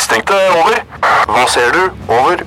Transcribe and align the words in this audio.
mistenkte. 0.00 0.36
Over. 0.56 0.80
Hva 1.28 1.44
ser 1.50 1.72
du? 1.74 1.82
Over. 2.08 2.40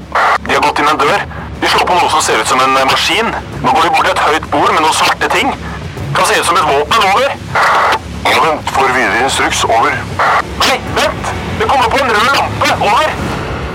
De 0.48 0.56
har 0.56 0.62
gått 0.64 0.80
inn 0.82 0.90
en 0.90 1.00
dør. 1.00 1.26
De 1.62 1.70
slår 1.70 1.86
på 1.88 1.98
noe 1.98 2.10
som 2.12 2.24
ser 2.26 2.42
ut 2.42 2.50
som 2.50 2.62
en 2.64 2.78
eh, 2.80 2.88
maskin. 2.90 3.30
Nå 3.62 3.74
går 3.76 3.86
de 3.86 3.92
bort 3.94 4.08
til 4.08 4.14
et 4.16 4.24
høyt 4.28 4.48
bord 4.54 4.72
med 4.74 4.82
noen 4.82 4.98
svarte 4.98 5.30
ting. 5.34 5.54
Kan 6.18 6.30
se 6.30 6.40
ut 6.40 6.48
som 6.50 6.58
et 6.58 6.66
våpen. 6.66 7.06
Over. 7.14 7.36
Ja, 8.26 8.40
vent. 8.48 8.74
Får 8.74 8.90
videre 8.96 9.22
instruks. 9.28 9.62
Over. 9.68 9.94
Nei, 10.64 10.80
vent! 10.98 11.30
Det 11.60 11.70
kommer 11.70 11.94
på 11.94 12.02
en 12.02 12.16
rød 12.16 12.34
lampe. 12.40 12.74
Over. 12.90 13.14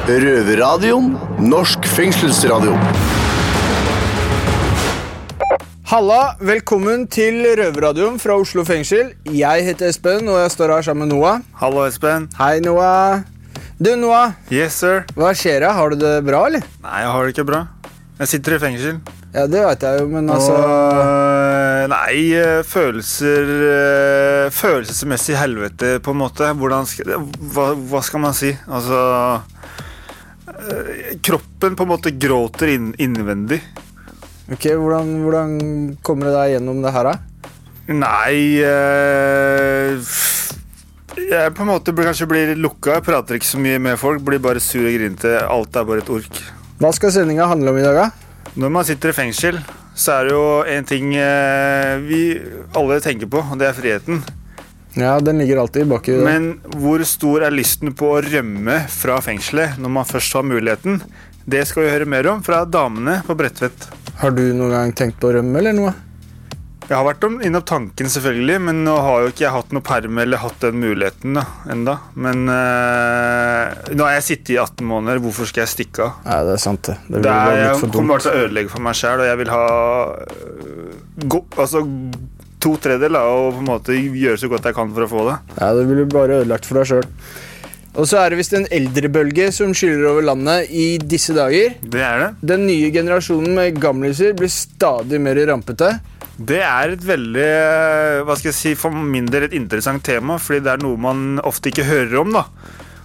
Røverradioen. 0.09 1.15
Norsk 1.39 1.87
fengselsradio. 1.95 2.75
Halla, 5.89 6.35
velkommen 6.45 7.07
til 7.09 7.41
Røverradioen 7.57 8.19
fra 8.21 8.37
Oslo 8.37 8.67
fengsel. 8.69 9.15
Jeg 9.33 9.65
heter 9.71 9.89
Espen, 9.89 10.29
og 10.29 10.43
jeg 10.43 10.53
står 10.53 10.75
her 10.77 10.91
sammen 10.91 11.09
med 11.09 11.17
Noah. 11.17 11.41
Hallo, 11.63 11.87
Espen. 11.89 12.29
Hei, 12.37 12.59
Noah. 12.65 13.38
Du, 13.79 13.93
Noah. 13.95 14.33
Yes, 14.51 14.75
sir. 14.83 15.05
Hva 15.15 15.29
skjer 15.39 15.62
da? 15.62 15.69
Har 15.77 15.93
du 15.95 16.01
det 16.01 16.16
bra, 16.27 16.41
eller? 16.48 16.65
Nei, 16.83 16.97
jeg 17.05 17.11
har 17.15 17.23
det 17.23 17.34
ikke 17.37 17.45
bra. 17.47 17.61
Jeg 18.19 18.30
sitter 18.33 18.57
i 18.57 18.59
fengsel. 18.59 18.97
Ja, 19.30 19.45
det 19.47 19.61
vet 19.62 19.85
jeg 19.87 20.01
jo, 20.01 20.09
men 20.11 20.30
altså 20.35 20.55
Og, 20.57 21.85
nei, 21.93 22.15
eh, 22.35 22.62
følelser 22.66 23.51
eh, 23.69 24.47
Følelsesmessig 24.57 25.37
helvete, 25.38 25.93
på 26.02 26.11
en 26.11 26.19
måte. 26.25 26.49
Hvordan 26.59 26.88
hva, 27.55 27.69
hva 27.93 28.01
skal 28.02 28.25
man 28.25 28.35
si? 28.35 28.51
Altså 28.66 28.99
eh, 30.49 31.15
Kroppen 31.23 31.79
på 31.79 31.87
en 31.87 31.93
måte 31.93 32.16
gråter 32.19 32.73
inn, 32.74 32.91
innvendig. 32.99 33.60
Ok, 34.51 34.73
hvordan, 34.73 35.21
hvordan 35.23 35.55
kommer 36.02 36.33
det 36.33 36.35
deg 36.41 36.57
gjennom 36.57 36.83
det 36.83 36.97
her, 36.99 37.13
da? 37.13 37.55
Nei 37.95 38.59
eh, 38.65 40.02
Jeg 41.28 41.52
på 41.52 41.60
en 41.60 41.68
måte 41.68 41.92
kanskje 41.92 42.27
blir 42.30 42.55
lukka. 42.56 43.02
Prater 43.05 43.37
ikke 43.37 43.48
så 43.50 43.59
mye 43.60 43.80
med 43.82 43.98
folk. 44.00 44.23
Blir 44.24 44.41
bare 44.41 44.62
sur 44.64 44.87
og 44.87 44.95
grinete. 44.95 45.34
Alt 45.45 45.77
er 45.77 45.84
bare 45.84 46.01
et 46.01 46.09
ork. 46.12 46.40
Hva 46.80 46.93
skal 46.96 47.12
sendinga 47.12 47.48
handle 47.51 47.74
om 47.74 47.80
i 47.80 47.85
dag, 47.85 47.98
da? 47.98 48.54
Når 48.59 48.73
man 48.73 48.87
sitter 48.88 49.12
i 49.12 49.16
fengsel, 49.16 49.59
så 49.98 50.15
er 50.15 50.29
det 50.29 50.32
jo 50.32 50.46
en 50.73 50.88
ting 50.88 51.12
eh, 51.20 51.98
vi 52.07 52.23
alle 52.79 53.01
tenker 53.04 53.29
på, 53.30 53.43
og 53.43 53.60
det 53.60 53.68
er 53.68 53.76
friheten. 53.76 54.23
Ja, 54.98 55.18
den 55.20 55.43
ligger 55.43 55.60
alltid 55.62 55.90
baki 55.90 56.16
det. 56.16 56.24
Men 56.24 56.48
hvor 56.80 57.02
stor 57.07 57.45
er 57.46 57.54
lysten 57.54 57.92
på 57.98 58.15
å 58.15 58.23
rømme 58.24 58.80
fra 58.90 59.20
fengselet 59.23 59.76
når 59.79 59.95
man 59.98 60.09
først 60.09 60.38
har 60.38 60.46
muligheten? 60.48 61.02
Det 61.45 61.60
skal 61.68 61.85
vi 61.85 61.92
høre 61.92 62.09
mer 62.09 62.30
om 62.32 62.40
fra 62.46 62.65
damene 62.65 63.20
på 63.26 63.37
Bredtvet. 63.38 63.90
Har 64.22 64.32
du 64.34 64.47
noen 64.56 64.75
gang 64.75 64.97
tenkt 64.97 65.20
på 65.20 65.28
å 65.28 65.37
rømme, 65.38 65.60
eller 65.60 65.76
noe? 65.76 65.92
Jeg 66.89 66.97
har 66.97 67.05
vært 67.05 67.25
om- 67.27 67.41
innom 67.44 67.62
tanken, 67.69 68.09
selvfølgelig, 68.09 68.61
men 68.65 68.78
nå 68.87 68.94
har 69.05 69.21
jo 69.27 69.28
ikke 69.28 69.44
jeg 69.44 69.53
hatt 69.53 69.72
noe 69.77 69.84
perm 69.84 70.19
eller 70.22 70.41
hatt 70.41 70.61
den 70.65 70.78
muligheten 70.81 71.34
da, 71.37 71.43
enda. 71.69 71.99
Men 72.17 72.47
øh, 72.49 73.93
nå 73.93 74.06
har 74.06 74.15
jeg 74.17 74.25
sittet 74.25 74.55
i 74.55 74.59
18 74.62 74.87
måneder. 74.89 75.21
Hvorfor 75.21 75.47
skal 75.50 75.66
jeg 75.66 75.72
stikke 75.75 76.06
av? 76.06 76.15
Nei, 76.25 76.39
det 76.49 76.55
er 76.56 76.62
sant, 76.65 76.83
det. 76.89 76.97
Det 77.11 77.22
Det 77.27 77.34
er, 77.34 77.61
jeg 77.66 77.91
kommer 77.93 78.15
bare 78.15 78.25
til 78.25 78.33
å 78.33 78.41
ødelegge 78.47 78.72
for 78.72 78.87
meg 78.89 78.97
sjæl, 79.03 79.21
og 79.21 79.28
jeg 79.28 79.41
vil 79.43 79.53
ha 79.53 79.66
øh, 80.16 80.97
gå, 81.28 81.43
altså, 81.61 81.84
to 82.59 82.72
tredjedeler 82.83 83.21
og 83.37 83.53
på 83.59 83.62
en 83.62 83.69
måte 83.69 83.99
gjøre 84.00 84.41
så 84.41 84.49
godt 84.50 84.65
jeg 84.71 84.75
kan 84.81 84.91
for 84.97 85.05
å 85.05 85.11
få 85.12 85.28
det. 85.28 85.37
Ja, 85.61 85.69
det 85.77 85.84
blir 85.93 86.09
bare 86.11 86.41
ødelagt 86.41 86.66
for 86.66 86.81
deg 86.81 86.89
sjøl. 86.91 87.06
Og 87.99 88.06
så 88.06 88.19
er 88.22 88.31
det 88.31 88.39
visst 88.39 88.53
en 88.55 88.66
eldrebølge 88.71 89.49
som 89.53 89.72
skyller 89.75 90.09
over 90.12 90.22
landet 90.22 90.69
i 90.71 90.99
disse 91.03 91.34
dager. 91.34 91.75
Det 91.83 92.00
er 92.05 92.19
det. 92.22 92.28
Den 92.47 92.65
nye 92.69 92.91
generasjonen 92.94 93.56
med 93.59 93.78
gamliser 93.83 94.33
blir 94.39 94.50
stadig 94.53 95.19
mer 95.21 95.39
rampete. 95.50 95.97
Det 96.39 96.61
er 96.62 96.93
et 96.94 97.03
veldig, 97.03 97.47
øh, 97.50 98.21
hva 98.22 98.37
skal 98.39 98.53
jeg 98.53 98.56
si, 98.59 98.75
for 98.78 98.94
min 98.94 99.27
del 99.27 99.49
et 99.49 99.56
interessant 99.59 100.05
tema, 100.06 100.37
fordi 100.39 100.62
det 100.62 100.71
er 100.77 100.84
noe 100.84 101.00
man 101.00 101.41
ofte 101.43 101.72
ikke 101.72 101.89
hører 101.89 102.21
om, 102.21 102.31
da. 102.37 102.44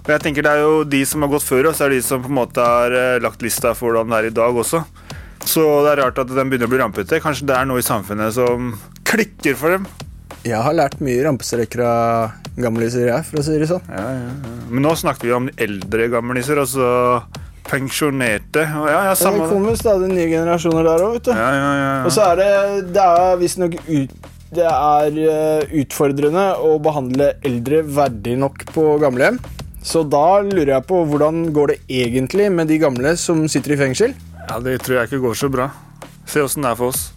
Og 0.03 0.11
jeg 0.11 0.21
tenker 0.21 0.43
Det 0.43 0.51
er 0.51 0.61
jo 0.61 0.83
de 0.83 0.99
som 1.07 1.23
har 1.23 1.31
gått 1.31 1.47
før 1.47 1.71
oss, 1.71 1.81
er 1.81 1.89
de 1.89 2.01
som 2.03 2.21
på 2.21 2.29
en 2.29 2.37
måte 2.37 2.61
har 2.61 2.93
øh, 2.93 3.21
lagt 3.23 3.41
lista 3.41 3.73
for 3.73 3.89
hvordan 3.89 4.11
det 4.11 4.19
er 4.19 4.29
i 4.29 4.37
dag 4.37 4.53
også. 4.53 4.83
Så 5.43 5.63
det 5.83 5.95
er 5.95 6.03
rart 6.03 6.19
at 6.21 6.29
den 6.29 6.51
begynner 6.51 6.69
å 6.69 6.73
bli 6.73 6.81
rampete. 6.83 7.21
Kanskje 7.23 7.47
det 7.49 7.57
er 7.57 7.65
noe 7.67 7.81
i 7.81 7.85
samfunnet 7.85 8.35
som 8.35 8.75
klikker 9.09 9.57
for 9.59 9.75
dem. 9.75 9.87
Jeg 10.43 10.59
har 10.59 10.75
lært 10.75 11.01
mye 11.03 11.23
rampestreker 11.25 11.81
av 11.87 12.59
gamliser, 12.59 13.07
jeg, 13.07 13.25
for 13.29 13.39
å 13.39 13.45
si 13.47 13.57
det 13.57 13.69
sånn. 13.71 13.83
Ja, 13.89 14.03
ja, 14.13 14.27
ja. 14.27 14.53
Men 14.69 14.85
nå 14.85 14.93
snakker 14.99 15.29
vi 15.29 15.35
om 15.35 15.49
eldre 15.65 16.09
gamliser, 16.11 16.59
altså 16.59 17.23
pensjonerte. 17.67 18.65
Og 18.79 18.87
ja, 18.91 18.99
ja, 19.09 19.15
samme 19.17 19.45
det. 19.45 19.49
kommer 19.53 19.79
stadig 19.79 20.11
nye 20.11 20.27
generasjoner 20.31 20.87
der 20.87 21.03
òg, 21.05 21.17
vet 21.17 21.29
du. 21.29 21.33
Ja, 21.37 21.49
ja, 21.55 21.71
ja, 21.79 21.91
Og 22.05 22.13
så 22.15 22.27
er 22.31 22.41
det 22.41 22.93
Det 22.95 23.07
er 23.07 23.41
visstnok 23.41 23.79
ut... 23.87 24.29
Det 24.53 24.67
er 24.69 25.15
eh, 25.17 25.71
utfordrende 25.81 26.43
å 26.61 26.75
behandle 26.83 27.31
eldre 27.41 27.79
verdig 27.89 28.35
nok 28.37 28.67
på 28.69 28.83
gamlehjem. 29.01 29.39
Så 29.81 30.03
da 30.05 30.43
lurer 30.45 30.75
jeg 30.75 30.85
på 30.91 30.99
hvordan 31.09 31.47
går 31.55 31.73
det 31.73 31.79
egentlig 32.03 32.51
med 32.53 32.69
de 32.69 32.77
gamle 32.83 33.15
som 33.17 33.47
sitter 33.49 33.73
i 33.73 33.79
fengsel? 33.81 34.13
ja, 34.43 34.59
det 34.59 34.77
tror 34.83 34.99
jeg 34.99 35.09
ikke 35.09 35.23
går 35.23 35.39
så 35.39 35.49
bra. 35.51 35.69
Se 36.29 36.43
åssen 36.43 36.65
det 36.65 36.71
er 36.73 36.79
for 36.79 36.93
oss. 36.93 37.07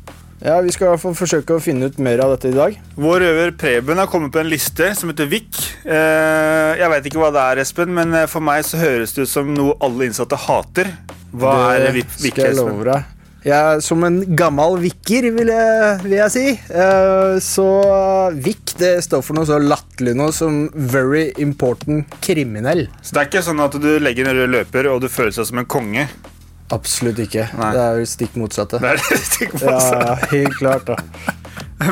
Ja, 0.44 0.58
Vi 0.60 0.72
skal 0.74 0.98
fall 1.00 1.16
forsøke 1.16 1.56
å 1.56 1.62
finne 1.62 1.88
ut 1.88 1.98
mer 2.02 2.20
av 2.24 2.34
dette 2.34 2.50
i 2.52 2.56
dag. 2.56 2.76
Vår 3.00 3.22
røver 3.24 3.54
Preben 3.56 4.00
har 4.00 4.08
kommet 4.10 4.34
på 4.34 4.42
en 4.42 4.50
liste 4.50 4.90
som 4.98 5.10
heter 5.12 5.28
VIK. 5.30 5.60
Eh, 5.88 6.72
jeg 6.82 6.92
veit 6.92 7.08
ikke 7.08 7.22
hva 7.22 7.32
det 7.32 7.42
er, 7.42 7.64
Espen, 7.64 7.94
men 7.96 8.12
eh, 8.14 8.28
for 8.30 8.44
meg 8.44 8.64
så 8.68 8.80
høres 8.80 9.16
det 9.16 9.24
ut 9.26 9.32
som 9.32 9.52
noe 9.56 9.78
alle 9.84 10.10
innsatte 10.10 10.38
hater. 10.46 10.92
Hva 11.36 11.76
er 11.78 11.88
VIK, 11.96 12.18
skal 12.20 12.50
jeg 12.50 12.58
love 12.60 12.84
deg. 12.90 13.12
Jeg, 13.46 13.82
som 13.86 14.02
en 14.02 14.16
gammel 14.34 14.74
vikker, 14.82 15.28
vil 15.36 15.52
jeg, 15.54 15.90
vil 16.02 16.16
jeg 16.18 16.32
si. 16.34 16.46
Eh, 16.52 17.36
så 17.46 17.66
VIK 18.34 18.76
det 18.80 18.94
står 19.06 19.22
for 19.24 19.38
noe 19.38 19.48
så 19.48 19.60
latterlig 19.62 20.16
noe 20.18 20.34
som 20.34 20.64
Very 20.74 21.28
Important 21.40 22.18
Kriminell. 22.20 22.88
Så 23.00 23.14
det 23.14 23.22
er 23.22 23.30
ikke 23.30 23.46
sånn 23.46 23.62
at 23.62 23.78
du 23.80 23.92
legger 24.02 24.28
en 24.28 24.40
rød 24.42 24.56
løper 24.58 24.90
og 24.92 25.04
du 25.04 25.08
føler 25.08 25.32
seg 25.38 25.48
som 25.48 25.62
en 25.62 25.68
konge. 25.70 26.08
Absolutt 26.74 27.20
ikke. 27.22 27.46
Nei. 27.54 27.72
Det 27.76 27.82
er 27.82 28.00
jo 28.00 28.06
stikk 28.10 28.36
motsatte. 28.40 28.80
Det 28.82 28.94
er 28.94 29.02
det 29.02 29.18
stikk 29.30 29.52
motsatte. 29.54 30.00
Ja, 30.00 30.16
helt 30.32 30.56
klart 30.58 30.88
da. 30.88 30.96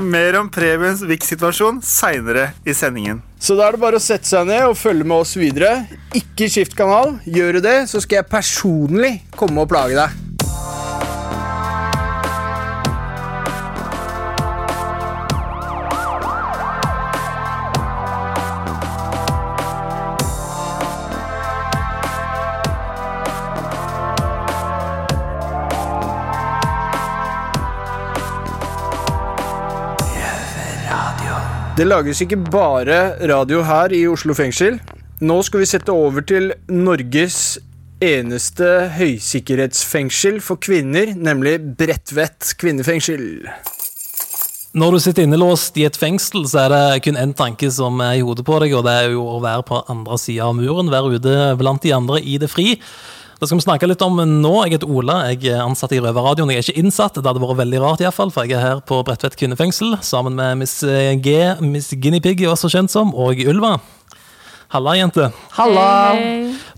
Mer 0.00 0.38
om 0.40 0.48
Prebens 0.48 1.02
VIK-situasjon 1.04 1.82
seinere 1.84 2.48
i 2.64 2.72
sendingen. 2.74 3.20
Så 3.38 3.54
da 3.58 3.68
er 3.68 3.76
det 3.76 3.82
bare 3.84 4.00
å 4.00 4.02
sette 4.02 4.26
seg 4.26 4.48
ned 4.48 4.64
og 4.70 4.78
følge 4.80 5.04
med 5.04 5.20
oss 5.26 5.36
videre. 5.36 5.74
Ikke 6.16 6.48
skift 6.50 6.74
kanal. 6.78 7.18
Gjør 7.28 7.58
du 7.58 7.66
det, 7.68 7.76
så 7.92 8.00
skal 8.02 8.22
jeg 8.22 8.30
personlig 8.32 9.12
komme 9.36 9.62
og 9.66 9.70
plage 9.70 9.98
deg. 10.00 10.23
Det 31.74 31.82
lages 31.88 32.20
ikke 32.22 32.36
bare 32.38 32.96
radio 33.26 33.64
her 33.66 33.90
i 33.90 34.04
Oslo 34.06 34.30
fengsel. 34.38 34.76
Nå 35.26 35.40
skal 35.42 35.64
vi 35.64 35.66
sette 35.66 35.90
over 35.90 36.22
til 36.22 36.52
Norges 36.70 37.56
eneste 37.98 38.92
høysikkerhetsfengsel 38.94 40.38
for 40.38 40.62
kvinner, 40.62 41.10
nemlig 41.18 41.56
Bredtvet 41.74 42.52
kvinnefengsel. 42.62 43.24
Når 44.78 44.94
du 44.94 45.00
sitter 45.02 45.26
innelåst 45.26 45.74
i 45.82 45.88
et 45.88 45.98
fengsel, 45.98 46.46
så 46.46 46.62
er 46.62 46.70
det 46.70 47.02
kun 47.08 47.18
én 47.18 47.34
tanke 47.34 47.66
som 47.74 47.98
er 48.06 48.20
i 48.20 48.22
hodet 48.22 48.46
på 48.46 48.60
deg, 48.62 48.76
og 48.78 48.86
det 48.86 48.94
er 48.94 49.10
jo 49.16 49.26
å 49.34 49.42
være 49.42 49.66
på 49.66 49.82
andre 49.90 50.20
sida 50.22 50.46
av 50.46 50.54
muren, 50.54 50.94
være 50.94 51.18
ute 51.18 51.36
blant 51.58 51.82
de 51.82 51.94
andre 51.98 52.22
i 52.22 52.38
det 52.38 52.52
fri. 52.54 52.76
Det 53.44 53.50
skal 53.50 53.58
vi 53.60 53.64
snakke 53.66 53.88
litt 53.90 54.00
om 54.00 54.16
nå. 54.40 54.52
Jeg 54.64 54.78
heter 54.78 54.88
Ola, 54.88 55.18
jeg 55.28 55.50
er 55.52 55.58
ansatt 55.60 55.92
i 55.92 55.98
Røverradioen. 56.00 56.48
Jeg 56.54 56.62
er 56.62 56.64
ikke 56.64 56.80
innsatt, 56.80 57.18
det 57.20 57.28
hadde 57.28 57.42
vært 57.42 57.58
veldig 57.58 57.80
rart, 57.82 58.00
i 58.00 58.06
hvert 58.06 58.16
fall, 58.16 58.30
for 58.32 58.48
jeg 58.48 58.56
er 58.56 58.62
her 58.64 58.80
på 58.88 59.02
Bredtvet 59.04 59.36
kvinnefengsel 59.36 59.98
sammen 60.00 60.38
med 60.38 60.62
Miss 60.62 60.78
G, 60.80 61.34
Miss 61.60 61.90
Guinea 61.92 62.24
Pig, 62.24 62.40
også 62.48 62.70
kjent 62.72 62.94
som, 62.94 63.12
og 63.12 63.36
Ylva. 63.44 63.74
Halla, 64.72 64.94
jente. 64.96 65.28
Halla! 65.58 65.84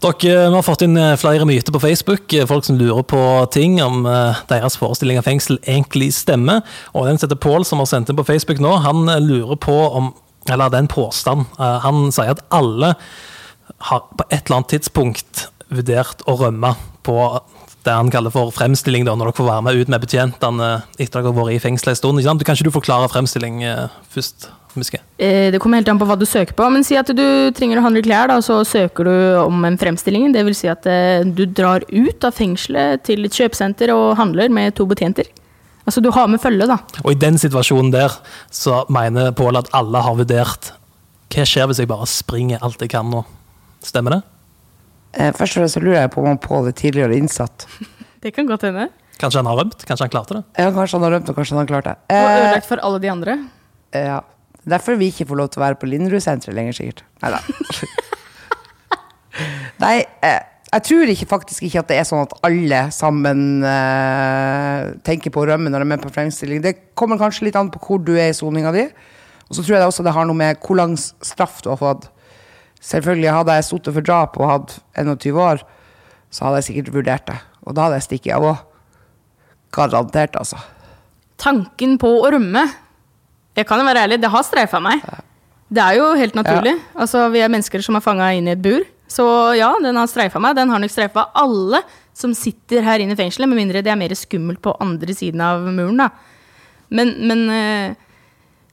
Dere 0.03 0.17
vi 0.51 0.57
har 0.59 0.67
fått 0.67 0.83
inn 0.85 0.99
eh, 1.01 1.15
flere 1.23 1.47
myter 1.49 1.73
på 1.73 1.81
Facebook. 1.87 2.27
eh, 2.35 2.45
Folk 2.51 2.67
som 2.67 2.77
lurer 2.83 3.07
på 3.09 3.23
ting 3.55 3.79
om 3.85 4.03
eh, 4.11 4.43
deres 4.51 4.75
forestilling 4.77 5.23
av 5.23 5.25
fengsel 5.31 5.61
egentlig 5.63 6.11
stemmer. 6.19 6.67
Og 6.93 7.07
den 7.07 7.23
heter 7.23 7.39
Pål, 7.41 7.65
som 7.65 7.81
har 7.81 7.89
sendt 7.89 8.11
inn 8.11 8.19
på 8.19 8.27
Facebook 8.27 8.59
nå, 8.61 8.75
han 8.85 9.07
eh, 9.09 9.23
lurer 9.23 9.57
på 9.57 9.79
om 10.03 10.11
Eller 10.51 10.69
det 10.71 10.77
er 10.83 10.85
en 10.85 10.93
påstand. 10.93 11.47
Eh, 11.59 11.79
Han 11.87 12.11
sier 12.13 12.35
at 12.35 12.43
alle 12.55 12.97
har 13.89 14.05
på 14.19 14.27
et 14.31 14.43
eller 14.45 14.59
annet 14.59 14.75
tidspunkt 14.77 15.47
vurdert 15.73 16.23
å 16.29 16.37
rømme 16.41 16.75
på 17.07 17.17
det 17.87 17.95
han 17.95 18.11
kaller 18.11 18.33
for 18.35 18.51
fremstilling, 18.55 19.05
da, 19.07 19.15
når 19.15 19.31
dere 19.31 19.39
får 19.39 19.47
være 19.47 19.65
med 19.67 19.81
ut 19.81 19.91
med 19.93 20.03
betjentene 20.03 20.71
etter 20.99 21.21
dere 21.21 21.31
har 21.31 21.37
vært 21.37 21.55
i 21.55 21.63
fengsel 21.63 21.93
en 21.93 21.99
stund. 21.99 22.19
Ikke 22.19 22.31
sant? 22.33 22.45
Kan 22.47 22.59
ikke 22.59 22.67
du 22.69 22.75
forklare 22.75 23.11
fremstilling 23.13 23.63
eh, 23.67 23.99
først? 24.15 24.49
Miske? 24.77 24.99
Eh, 25.17 25.51
Det 25.55 25.61
kommer 25.63 25.81
helt 25.81 25.89
an 25.89 26.01
på 26.01 26.05
hva 26.09 26.19
du 26.21 26.27
søker 26.29 26.53
på, 26.53 26.67
men 26.69 26.85
si 26.85 26.99
at 27.01 27.09
du 27.09 27.25
trenger 27.57 27.81
å 27.81 27.87
handle 27.87 28.03
klær, 28.05 28.29
da, 28.29 28.41
så 28.45 28.59
søker 28.67 29.09
du 29.09 29.15
om 29.41 29.65
en 29.65 29.79
fremstilling. 29.81 30.29
Det 30.35 30.43
vil 30.45 30.57
si 30.59 30.69
at 30.69 30.85
eh, 30.91 31.25
du 31.25 31.47
drar 31.47 31.87
ut 31.89 32.27
av 32.29 32.35
fengselet 32.37 33.07
til 33.07 33.25
et 33.25 33.39
kjøpesenter 33.39 33.95
og 33.95 34.17
handler 34.21 34.53
med 34.53 34.77
to 34.77 34.85
betjenter. 34.91 35.31
Altså 35.87 36.03
du 36.03 36.11
har 36.11 36.27
med 36.29 36.43
følge, 36.43 36.67
da. 36.67 36.81
Og 37.05 37.13
i 37.15 37.21
den 37.23 37.39
situasjonen 37.39 37.93
der, 37.95 38.13
så 38.51 38.83
mener 38.93 39.31
Pål 39.39 39.63
at 39.63 39.71
alle 39.77 40.03
har 40.03 40.17
vurdert 40.19 40.73
Hva 41.31 41.45
skjer 41.47 41.69
hvis 41.71 41.79
jeg 41.79 41.91
bare 41.91 42.09
springer 42.11 42.63
alt 42.67 42.83
jeg 42.83 42.91
kan 42.91 43.07
nå? 43.11 43.23
Stemmer 43.87 44.17
det? 44.17 44.25
Eh, 45.17 45.33
Først 45.33 45.57
og 45.57 45.63
fremst 45.63 45.79
så 45.79 45.83
lurer 45.83 46.01
jeg 46.03 46.13
på 46.13 46.21
om 46.23 46.29
han 46.31 46.41
Pål 46.43 46.69
er 46.71 46.77
tidligere 46.77 47.17
innsatt. 47.17 47.67
Det 48.23 48.33
kan 48.35 48.49
godt 48.49 48.67
hende. 48.69 48.89
Kanskje 49.21 49.41
han 49.41 49.49
har 49.49 49.57
rømt? 49.63 49.85
Kanskje 49.89 50.05
han 50.07 50.13
klarte 50.13 50.35
det? 50.37 50.43
Ja, 50.61 50.71
kanskje 50.75 50.99
han 50.99 51.07
har 51.07 51.15
rømt, 51.17 51.29
og 51.31 51.37
kanskje 51.39 51.55
han 51.57 51.63
har 51.63 51.69
klart 51.71 51.87
det. 51.89 51.95
Og 52.11 52.17
Eh, 52.17 52.39
ødelagt 52.41 52.69
for 52.69 52.83
alle 52.85 53.01
de 53.05 53.11
andre. 53.13 53.37
ja. 53.95 54.19
Derfor 54.67 54.97
vi 54.99 55.07
ikke 55.13 55.29
får 55.31 55.39
lov 55.39 55.49
til 55.55 55.61
å 55.61 55.63
være 55.63 55.77
på 55.79 55.87
Linderud-senteret 55.87 56.57
lenger, 56.57 56.75
sikkert. 56.75 57.05
Neida. 57.23 57.39
Nei, 59.85 60.01
eh, 60.27 60.41
jeg 60.73 60.83
tror 60.89 61.13
ikke, 61.13 61.29
faktisk 61.31 61.63
ikke 61.69 61.83
at 61.85 61.91
det 61.93 61.99
er 62.01 62.09
sånn 62.09 62.25
at 62.25 62.33
alle 62.49 62.81
sammen 62.95 63.45
eh, 63.65 64.89
tenker 65.07 65.31
på 65.33 65.45
å 65.45 65.47
rømme 65.53 65.71
når 65.71 65.85
de 65.85 65.87
er 65.87 65.93
med 65.93 66.03
på 66.03 66.11
fremstilling. 66.13 66.65
Det 66.65 66.75
kommer 66.99 67.21
kanskje 67.21 67.47
litt 67.47 67.59
an 67.61 67.71
på 67.71 67.79
hvor 67.85 68.03
du 68.03 68.17
er 68.19 68.33
i 68.33 68.37
soninga 68.37 68.73
di. 68.75 68.89
Og 69.47 69.55
så 69.55 69.63
tror 69.63 69.77
jeg 69.77 69.85
det 69.85 69.91
også 69.93 70.07
det 70.09 70.17
har 70.17 70.27
noe 70.27 70.41
med 70.41 70.59
hvor 70.67 70.81
lang 70.81 70.97
straff 70.99 71.61
du 71.63 71.71
har 71.71 71.79
fått. 71.81 72.09
Selvfølgelig 72.87 73.35
Hadde 73.35 73.59
jeg 73.59 73.67
sittet 73.67 73.97
for 73.97 74.07
drap 74.07 74.39
og 74.39 74.51
hatt 74.51 74.79
21 75.03 75.43
år, 75.43 75.63
så 76.31 76.47
hadde 76.47 76.61
jeg 76.61 76.69
sikkert 76.71 76.95
vurdert 76.95 77.29
det. 77.29 77.37
Og 77.67 77.75
da 77.75 77.87
hadde 77.87 77.99
jeg 77.99 78.07
stikket 78.07 78.37
av 78.37 78.47
òg. 78.47 78.65
Garantert, 79.75 80.37
altså. 80.39 80.61
Tanken 81.43 81.97
på 82.01 82.09
å 82.23 82.29
rømme 82.33 82.63
Jeg 83.57 83.67
kan 83.69 83.81
jo 83.81 83.87
være 83.89 84.05
ærlig, 84.07 84.21
det 84.23 84.31
har 84.31 84.45
streifa 84.45 84.79
meg. 84.85 85.03
Det 85.73 85.83
er 85.83 85.97
jo 85.99 86.11
helt 86.17 86.37
naturlig. 86.37 86.75
Altså, 86.95 87.27
Vi 87.33 87.41
er 87.41 87.51
mennesker 87.51 87.83
som 87.83 87.97
er 87.97 88.05
fanga 88.05 88.29
inn 88.37 88.49
i 88.49 88.53
et 88.53 88.63
bur. 88.63 88.85
Så 89.09 89.25
ja, 89.57 89.71
den 89.83 89.97
har 89.97 90.11
streifa 90.11 90.41
meg. 90.43 90.57
Den 90.59 90.71
har 90.71 90.83
nok 90.83 90.93
streifa 90.93 91.31
alle 91.35 91.81
som 92.17 92.35
sitter 92.37 92.85
her 92.85 93.01
inne 93.01 93.17
i 93.17 93.19
fengselet, 93.19 93.49
med 93.49 93.59
mindre 93.61 93.83
det 93.85 93.93
er 93.93 93.99
mer 93.99 94.15
skummelt 94.17 94.61
på 94.65 94.75
andre 94.81 95.15
siden 95.17 95.43
av 95.45 95.65
muren, 95.69 95.99
da. 96.01 96.11
Men, 96.97 97.13
men 97.29 97.43
eh, 97.53 98.06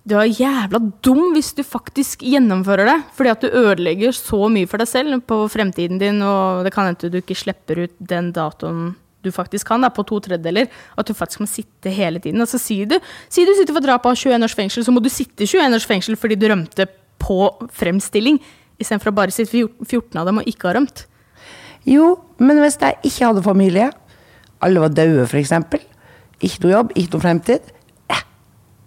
du 0.04 0.18
er 0.20 0.28
jævla 0.28 0.82
dum 1.06 1.32
hvis 1.32 1.54
du 1.56 1.62
faktisk 1.64 2.26
gjennomfører 2.28 2.90
det. 2.90 2.98
Fordi 3.16 3.32
at 3.32 3.44
du 3.44 3.54
ødelegger 3.56 4.16
så 4.16 4.50
mye 4.52 4.68
for 4.68 4.84
deg 4.84 4.90
selv 4.92 5.22
på 5.28 5.38
fremtiden 5.52 6.02
din, 6.02 6.20
og 6.26 6.66
det 6.66 6.74
kan 6.76 6.90
hende 6.90 7.12
du 7.12 7.22
ikke 7.22 7.38
slipper 7.40 7.86
ut 7.86 7.96
den 8.00 8.34
datoen 8.36 8.92
du 9.24 9.30
faktisk 9.32 9.70
kan, 9.70 9.80
da, 9.80 9.88
på 9.88 10.04
to 10.04 10.20
tredjedeler. 10.20 10.68
At 11.00 11.08
du 11.08 11.16
faktisk 11.16 11.46
må 11.46 11.48
sitte 11.48 11.94
hele 11.96 12.20
tiden. 12.20 12.44
Altså, 12.44 12.60
si, 12.60 12.82
du, 12.84 12.98
si 13.32 13.46
du 13.48 13.54
sitter 13.56 13.76
for 13.76 13.86
drap 13.86 14.04
av 14.10 14.18
21 14.20 14.44
års 14.44 14.58
fengsel, 14.60 14.84
så 14.84 14.92
må 14.92 15.00
du 15.00 15.08
sitte 15.12 15.48
21 15.48 15.78
års 15.80 15.88
fengsel 15.88 16.20
fordi 16.20 16.36
du 16.40 16.50
rømte 16.52 16.90
på 17.24 17.38
fremstilling, 17.72 18.42
istedenfor 18.84 19.14
å 19.14 19.16
bare 19.16 19.32
sitte 19.32 19.64
14 19.64 20.20
av 20.20 20.28
dem 20.28 20.42
og 20.42 20.50
ikke 20.50 20.68
ha 20.68 20.76
rømt. 20.76 21.06
Jo, 21.88 22.18
men 22.44 22.60
hvis 22.60 22.76
jeg 22.82 23.00
ikke 23.08 23.30
hadde 23.30 23.46
familie, 23.46 23.88
alle 24.64 24.84
var 24.84 24.92
døde 24.92 25.24
f.eks., 25.30 25.56
ikke 26.44 26.66
noe 26.66 26.74
jobb, 26.74 26.92
ikke 27.00 27.16
noe 27.16 27.24
fremtid 27.24 27.72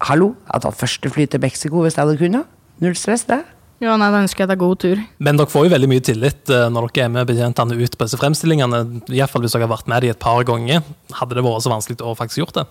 Hallo, 0.04 0.34
jeg 0.44 0.52
hadde 0.52 0.66
tatt 0.66 0.80
første 0.82 1.10
fly 1.12 1.24
til 1.32 1.40
Mexico 1.40 1.80
hvis 1.80 1.96
jeg 1.96 2.04
hadde 2.04 2.18
kunnet. 2.20 2.48
Null 2.84 2.96
stress, 2.98 3.24
det. 3.28 3.40
Ja, 3.80 3.94
nei, 4.00 4.08
Da 4.12 4.22
ønsker 4.24 4.44
jeg 4.44 4.50
deg 4.52 4.60
god 4.60 4.80
tur. 4.80 5.00
Men 5.20 5.36
dere 5.36 5.52
får 5.52 5.66
jo 5.66 5.72
veldig 5.72 5.88
mye 5.88 6.04
tillit 6.04 6.52
eh, 6.52 6.66
når 6.72 6.90
dere 6.90 7.06
er 7.06 7.12
med 7.12 7.28
betjentene 7.28 7.76
ut 7.76 7.96
på 7.96 8.08
disse 8.08 8.20
fremstillingene. 8.20 8.82
I 9.08 9.20
hvert 9.20 9.32
fall 9.32 9.44
hvis 9.44 9.56
dere 9.56 9.66
har 9.66 9.72
vært 9.72 9.88
med 9.92 10.04
dem 10.04 10.12
et 10.12 10.20
par 10.20 10.44
ganger. 10.48 10.84
Hadde 11.16 11.36
det 11.36 11.44
vært 11.44 11.64
så 11.64 11.72
vanskelig 11.72 12.00
å 12.04 12.14
faktisk 12.16 12.42
gjort 12.42 12.60
det? 12.60 12.66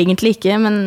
Egentlig 0.00 0.34
ikke, 0.36 0.56
men 0.60 0.80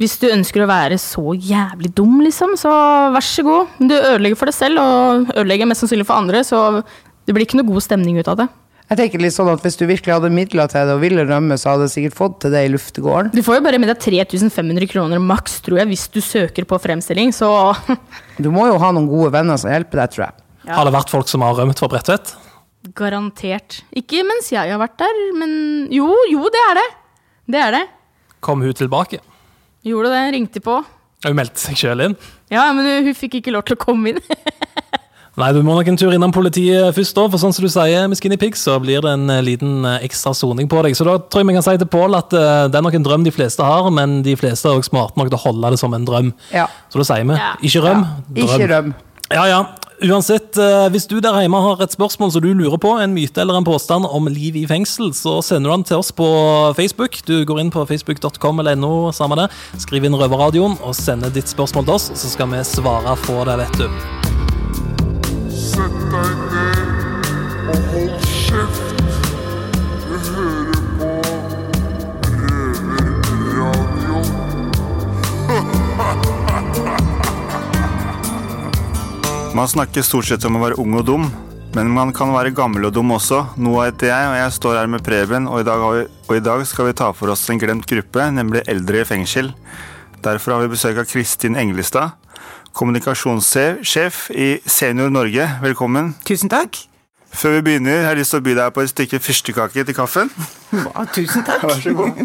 hvis 0.00 0.16
du 0.20 0.30
ønsker 0.30 0.64
å 0.64 0.70
være 0.70 0.96
så 1.00 1.34
jævlig 1.36 1.90
dum, 1.96 2.20
liksom, 2.24 2.54
så 2.60 2.70
vær 3.12 3.24
så 3.24 3.44
god. 3.44 3.74
Du 3.80 3.96
ødelegger 3.96 4.40
for 4.40 4.48
deg 4.48 4.56
selv, 4.56 4.80
og 4.80 5.32
ødelegger 5.34 5.68
mest 5.68 5.84
sannsynlig 5.84 6.08
for 6.08 6.20
andre, 6.20 6.40
så 6.46 6.80
det 7.28 7.36
blir 7.36 7.44
ikke 7.44 7.60
noe 7.60 7.68
god 7.68 7.84
stemning 7.84 8.16
ut 8.20 8.30
av 8.32 8.38
det. 8.40 8.48
Jeg 8.90 8.98
tenker 8.98 9.22
litt 9.22 9.34
sånn 9.36 9.48
at 9.52 9.62
Hvis 9.62 9.78
du 9.78 9.84
virkelig 9.86 10.16
hadde 10.16 10.32
midler 10.34 10.66
til 10.70 10.88
det 10.88 10.96
og 10.96 11.02
ville 11.04 11.22
rømme, 11.28 11.54
så 11.60 11.72
hadde 11.72 11.86
du 11.86 11.92
sikkert 11.92 12.16
fått 12.18 12.40
til 12.42 12.54
det 12.54 12.64
i 12.66 12.72
luftegården. 12.72 13.30
Du 13.36 13.42
får 13.46 13.60
jo 13.60 13.64
bare 13.68 13.78
med 13.78 13.92
deg 13.92 14.02
3500 14.02 14.90
kroner 14.90 15.22
maks, 15.22 15.60
tror 15.62 15.78
jeg, 15.82 15.92
hvis 15.92 16.08
du 16.10 16.18
søker 16.24 16.66
på 16.66 16.78
fremstilling, 16.82 17.30
så 17.34 17.50
Du 18.42 18.50
må 18.50 18.66
jo 18.66 18.78
ha 18.82 18.90
noen 18.96 19.06
gode 19.10 19.30
venner 19.36 19.60
som 19.62 19.70
hjelper 19.70 20.02
deg, 20.02 20.14
tror 20.16 20.26
jeg. 20.26 20.46
Ja. 20.66 20.76
Har 20.76 20.88
det 20.88 20.94
vært 20.98 21.12
folk 21.12 21.30
som 21.30 21.46
har 21.46 21.54
rømt 21.58 21.78
fra 21.78 21.88
Bredtvet? 21.92 22.34
garantert. 22.96 23.82
Ikke 23.96 24.22
mens 24.26 24.50
jeg 24.52 24.70
har 24.72 24.80
vært 24.80 24.98
der, 25.00 25.18
men 25.36 25.52
jo, 25.92 26.08
jo, 26.30 26.46
det 26.52 26.62
er 26.70 26.78
det. 26.80 26.86
Det 27.50 27.60
er 27.60 27.76
det. 27.76 27.82
Kom 28.40 28.62
hun 28.64 28.72
tilbake? 28.76 29.20
Gjorde 29.84 30.12
det, 30.14 30.22
ringte 30.34 30.62
på. 30.64 30.78
Hun 31.26 31.36
meldte 31.36 31.60
seg 31.60 31.76
sjøl 31.76 32.06
inn? 32.06 32.16
Ja, 32.52 32.70
men 32.72 32.86
hun, 32.88 33.10
hun 33.10 33.16
fikk 33.16 33.40
ikke 33.40 33.52
lov 33.52 33.66
til 33.68 33.76
å 33.76 33.82
komme 33.84 34.14
inn. 34.14 34.22
Nei, 35.40 35.52
du 35.56 35.62
må 35.64 35.72
nok 35.72 35.88
en 35.88 35.96
tur 35.96 36.12
innom 36.12 36.32
politiet 36.34 36.92
først, 36.92 37.14
da, 37.16 37.22
for 37.32 37.40
sånn 37.40 37.54
som 37.56 37.64
du 37.64 37.70
sier, 37.72 38.04
med 38.10 38.18
Skinny 38.18 38.36
Pigs, 38.40 38.60
så 38.66 38.74
blir 38.82 39.00
det 39.00 39.14
en 39.16 39.30
eh, 39.32 39.40
liten 39.46 39.86
eh, 39.88 40.02
ekstra 40.04 40.34
soning 40.36 40.68
på 40.68 40.82
deg. 40.84 40.96
Så 40.98 41.06
da 41.08 41.14
tror 41.22 41.40
jeg 41.40 41.48
vi 41.48 41.54
kan 41.56 41.64
si 41.64 41.76
til 41.80 41.88
Pål 41.88 42.18
at 42.18 42.34
eh, 42.36 42.64
det 42.68 42.76
er 42.76 42.84
nok 42.84 42.98
en 42.98 43.06
drøm 43.06 43.24
de 43.24 43.32
fleste 43.32 43.64
har, 43.64 43.88
men 43.94 44.18
de 44.26 44.34
fleste 44.36 44.68
er 44.68 44.76
også 44.76 44.90
smarte 44.92 45.16
nok 45.16 45.30
til 45.32 45.38
å 45.38 45.44
holde 45.46 45.70
det 45.72 45.80
som 45.80 45.96
en 45.96 46.04
drøm. 46.04 46.32
Ja. 46.52 46.66
Så 46.92 47.00
da 47.00 47.06
sier 47.08 47.24
vi 47.30 47.38
Ja. 47.40 47.54
ikke 47.64 47.84
røm, 47.86 48.04
Ikke 48.36 48.68
røm. 48.74 48.92
Ja, 49.30 49.46
ja. 49.48 49.60
Uansett, 50.00 50.56
hvis 50.92 51.04
du 51.08 51.18
der 51.20 51.36
hjemme 51.42 51.60
har 51.60 51.80
et 51.84 51.92
spørsmål 51.92 52.32
som 52.32 52.40
du 52.44 52.48
lurer 52.56 52.80
på, 52.80 52.94
en 53.00 53.12
myte 53.12 53.42
eller 53.42 53.58
en 53.60 53.66
påstand 53.68 54.08
om 54.08 54.28
liv 54.32 54.56
i 54.56 54.64
fengsel, 54.68 55.12
så 55.16 55.38
sender 55.44 55.68
du 55.68 55.76
den 55.76 55.84
til 55.90 56.00
oss 56.00 56.08
på 56.16 56.26
Facebook. 56.76 57.20
Du 57.28 57.44
går 57.44 57.60
inn 57.60 57.72
på 57.72 57.84
facebook.com 57.88 58.64
eller 58.64 58.80
no, 58.80 59.12
samme 59.12 59.36
det. 59.40 59.50
Skriv 59.84 60.08
inn 60.08 60.16
Røverradioen 60.16 60.80
og 60.80 60.96
sender 60.96 61.32
ditt 61.32 61.52
spørsmål 61.52 61.88
til 61.88 61.96
oss, 62.00 62.10
så 62.16 62.32
skal 62.32 62.52
vi 62.56 62.64
svare 62.64 63.16
på 63.28 63.40
det, 63.48 63.60
vet 63.64 63.80
du. 63.84 64.29
Sett 65.80 66.00
deg 66.12 66.40
ned 66.52 67.68
og 67.72 67.78
hold 67.88 68.24
kjeft. 68.28 68.98
Du 70.02 70.16
hører 70.26 70.82
på 70.98 71.08
Røverradioen. 72.42 74.28
Man 79.56 79.70
snakker 79.72 80.04
stort 80.04 80.28
sett 80.28 80.44
om 80.44 80.60
å 80.60 80.62
være 80.66 80.76
ung 80.84 80.98
og 81.00 81.06
dum, 81.08 81.24
men 81.72 81.96
man 81.96 82.12
kan 82.12 82.36
være 82.36 82.52
gammel 82.52 82.90
og 82.90 82.92
dum 82.98 83.16
også. 83.16 83.40
Noah 83.56 83.88
heter 83.88 84.12
jeg, 84.12 84.28
og 84.28 84.36
jeg 84.36 84.56
står 84.58 84.82
her 84.82 84.92
med 84.98 85.00
Preben, 85.06 85.48
og 85.48 85.64
i, 85.64 85.64
vi, 85.64 86.04
og 86.28 86.34
i 86.36 86.44
dag 86.44 86.60
skal 86.68 86.90
vi 86.90 86.98
ta 87.00 87.08
for 87.16 87.32
oss 87.32 87.48
en 87.48 87.62
glemt 87.62 87.88
gruppe, 87.88 88.28
nemlig 88.36 88.68
eldre 88.68 89.00
i 89.00 89.08
fengsel. 89.08 89.48
Derfor 90.20 90.58
har 90.58 90.60
vi 90.66 90.74
besøk 90.76 91.00
av 91.00 91.08
Kristin 91.08 91.56
Englestad, 91.56 92.20
kommunikasjonssjef 92.76 94.30
i 94.30 94.60
Senior 94.66 95.10
Norge. 95.10 95.46
Velkommen. 95.62 96.14
Tusen 96.24 96.50
takk. 96.52 96.78
Før 97.30 97.58
vi 97.58 97.66
begynner, 97.68 98.02
har 98.04 98.14
jeg 98.14 98.24
lyst 98.24 98.34
til 98.34 98.40
å 98.40 98.46
by 98.46 98.54
deg 98.58 98.72
på 98.74 98.82
et 98.82 98.90
stykke 98.90 99.20
fyrstekake 99.22 99.84
til 99.86 99.96
kaffen. 99.96 100.32
Wow, 100.72 101.04
tusen 101.14 101.46
takk. 101.46 101.62
Vær 101.68 101.82
så 101.82 101.94
god. 101.94 102.24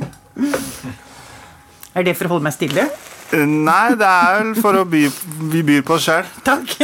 Er 1.95 2.07
det 2.07 2.15
for 2.17 2.27
å 2.27 2.35
holde 2.35 2.47
meg 2.47 2.55
stille? 2.55 2.87
Nei, 3.35 3.95
det 3.97 4.07
er 4.07 4.39
vel 4.39 4.51
for 4.61 4.77
å 4.77 4.83
by 4.87 5.07
Vi 5.51 5.61
byr 5.65 5.85
på 5.85 5.95
oss 5.97 6.09
sjøl. 6.09 6.27
Takk. 6.45 6.75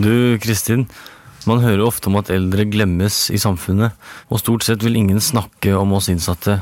Du, 0.00 0.38
Kristin. 0.40 0.86
Man 1.48 1.60
hører 1.64 1.82
ofte 1.82 2.08
om 2.08 2.16
at 2.20 2.30
eldre 2.32 2.64
glemmes 2.68 3.26
i 3.34 3.40
samfunnet, 3.40 3.96
og 4.30 4.40
stort 4.40 4.64
sett 4.64 4.84
vil 4.84 4.96
ingen 4.96 5.20
snakke 5.20 5.74
om 5.76 5.96
oss 5.96 6.08
innsatte. 6.12 6.60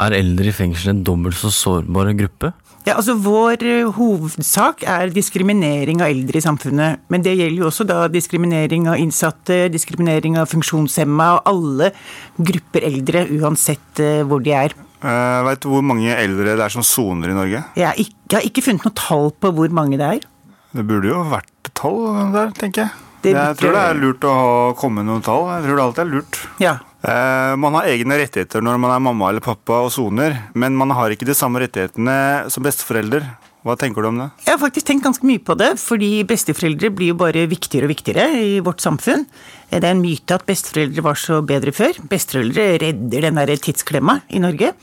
Er 0.00 0.16
eldre 0.16 0.48
i 0.50 0.54
fengsel 0.54 0.94
en 0.94 1.02
dobbelt 1.06 1.38
så 1.38 1.52
sårbar 1.54 2.10
gruppe? 2.18 2.50
Ja, 2.84 2.98
altså 2.98 3.14
Vår 3.16 3.62
eh, 3.64 3.86
hovedsak 3.96 4.82
er 4.84 5.12
diskriminering 5.12 6.02
av 6.04 6.10
eldre 6.12 6.36
i 6.36 6.44
samfunnet. 6.44 7.00
Men 7.08 7.24
det 7.24 7.32
gjelder 7.38 7.62
jo 7.62 7.68
også 7.70 7.86
da 7.88 8.02
diskriminering 8.12 8.90
av 8.92 9.00
innsatte, 9.00 9.70
diskriminering 9.72 10.36
av 10.40 10.50
funksjonshemma 10.52 11.30
og 11.38 11.48
alle 11.48 11.90
grupper 12.36 12.84
eldre, 12.84 13.24
uansett 13.40 14.04
eh, 14.04 14.20
hvor 14.28 14.44
de 14.44 14.52
er. 14.58 14.76
Uh, 15.04 15.40
Veit 15.48 15.64
du 15.64 15.70
hvor 15.72 15.84
mange 15.84 16.12
eldre 16.12 16.54
det 16.56 16.64
er 16.64 16.72
som 16.72 16.84
soner 16.84 17.32
i 17.32 17.36
Norge? 17.36 17.64
Jeg 17.76 18.04
ikke, 18.04 18.20
jeg 18.28 18.36
har 18.36 18.46
ikke 18.48 18.64
funnet 18.68 18.86
noe 18.86 18.96
tall 19.00 19.32
på 19.36 19.52
hvor 19.56 19.74
mange 19.80 20.00
det 20.00 20.10
er. 20.18 20.28
Det 20.74 20.84
burde 20.88 21.08
jo 21.08 21.24
vært 21.32 21.72
tall 21.76 21.98
der, 22.36 22.52
tenker 22.56 22.84
jeg. 22.84 23.02
Det 23.24 23.32
jeg 23.32 23.56
tror 23.56 23.72
det 23.72 23.82
er 23.88 24.00
lurt 24.00 24.24
å 24.28 24.32
ha, 24.36 24.48
komme 24.76 25.00
med 25.00 25.08
noen 25.08 25.24
tall. 25.24 25.46
Jeg 25.54 25.64
tror 25.64 25.78
det 25.78 25.84
alltid 25.86 26.02
er 26.04 26.10
lurt. 26.12 26.40
Ja. 26.60 26.74
Eh, 27.04 27.54
man 27.60 27.74
har 27.76 27.90
egne 27.92 28.16
rettigheter 28.16 28.64
når 28.64 28.78
man 28.80 28.94
er 28.94 29.02
mamma 29.04 29.28
eller 29.28 29.44
pappa 29.44 29.82
og 29.84 29.92
soner, 29.92 30.38
men 30.56 30.76
man 30.78 30.94
har 30.96 31.12
ikke 31.12 31.28
de 31.28 31.36
samme 31.36 31.60
rettighetene 31.60 32.50
som 32.52 32.64
besteforelder. 32.64 33.26
Hva 33.64 33.76
tenker 33.80 34.04
du 34.04 34.10
om 34.10 34.18
det? 34.20 34.26
Jeg 34.44 34.52
har 34.52 34.60
faktisk 34.60 34.88
tenkt 34.88 35.06
ganske 35.06 35.24
mye 35.24 35.40
på 35.40 35.56
det, 35.56 35.70
fordi 35.80 36.10
besteforeldre 36.28 36.90
blir 36.92 37.14
jo 37.14 37.20
bare 37.20 37.46
viktigere 37.48 37.88
og 37.88 37.94
viktigere 37.94 38.26
i 38.36 38.58
vårt 38.64 38.84
samfunn. 38.84 39.24
Det 39.70 39.80
er 39.80 39.94
en 39.94 40.02
myte 40.04 40.36
at 40.36 40.44
besteforeldre 40.48 41.04
var 41.04 41.20
så 41.20 41.40
bedre 41.44 41.72
før. 41.72 41.96
Besteforeldre 42.10 42.66
redder 42.82 43.24
den 43.24 43.40
derre 43.40 43.56
tidsklemma 43.56 44.18
i 44.36 44.42
Norge. 44.44 44.74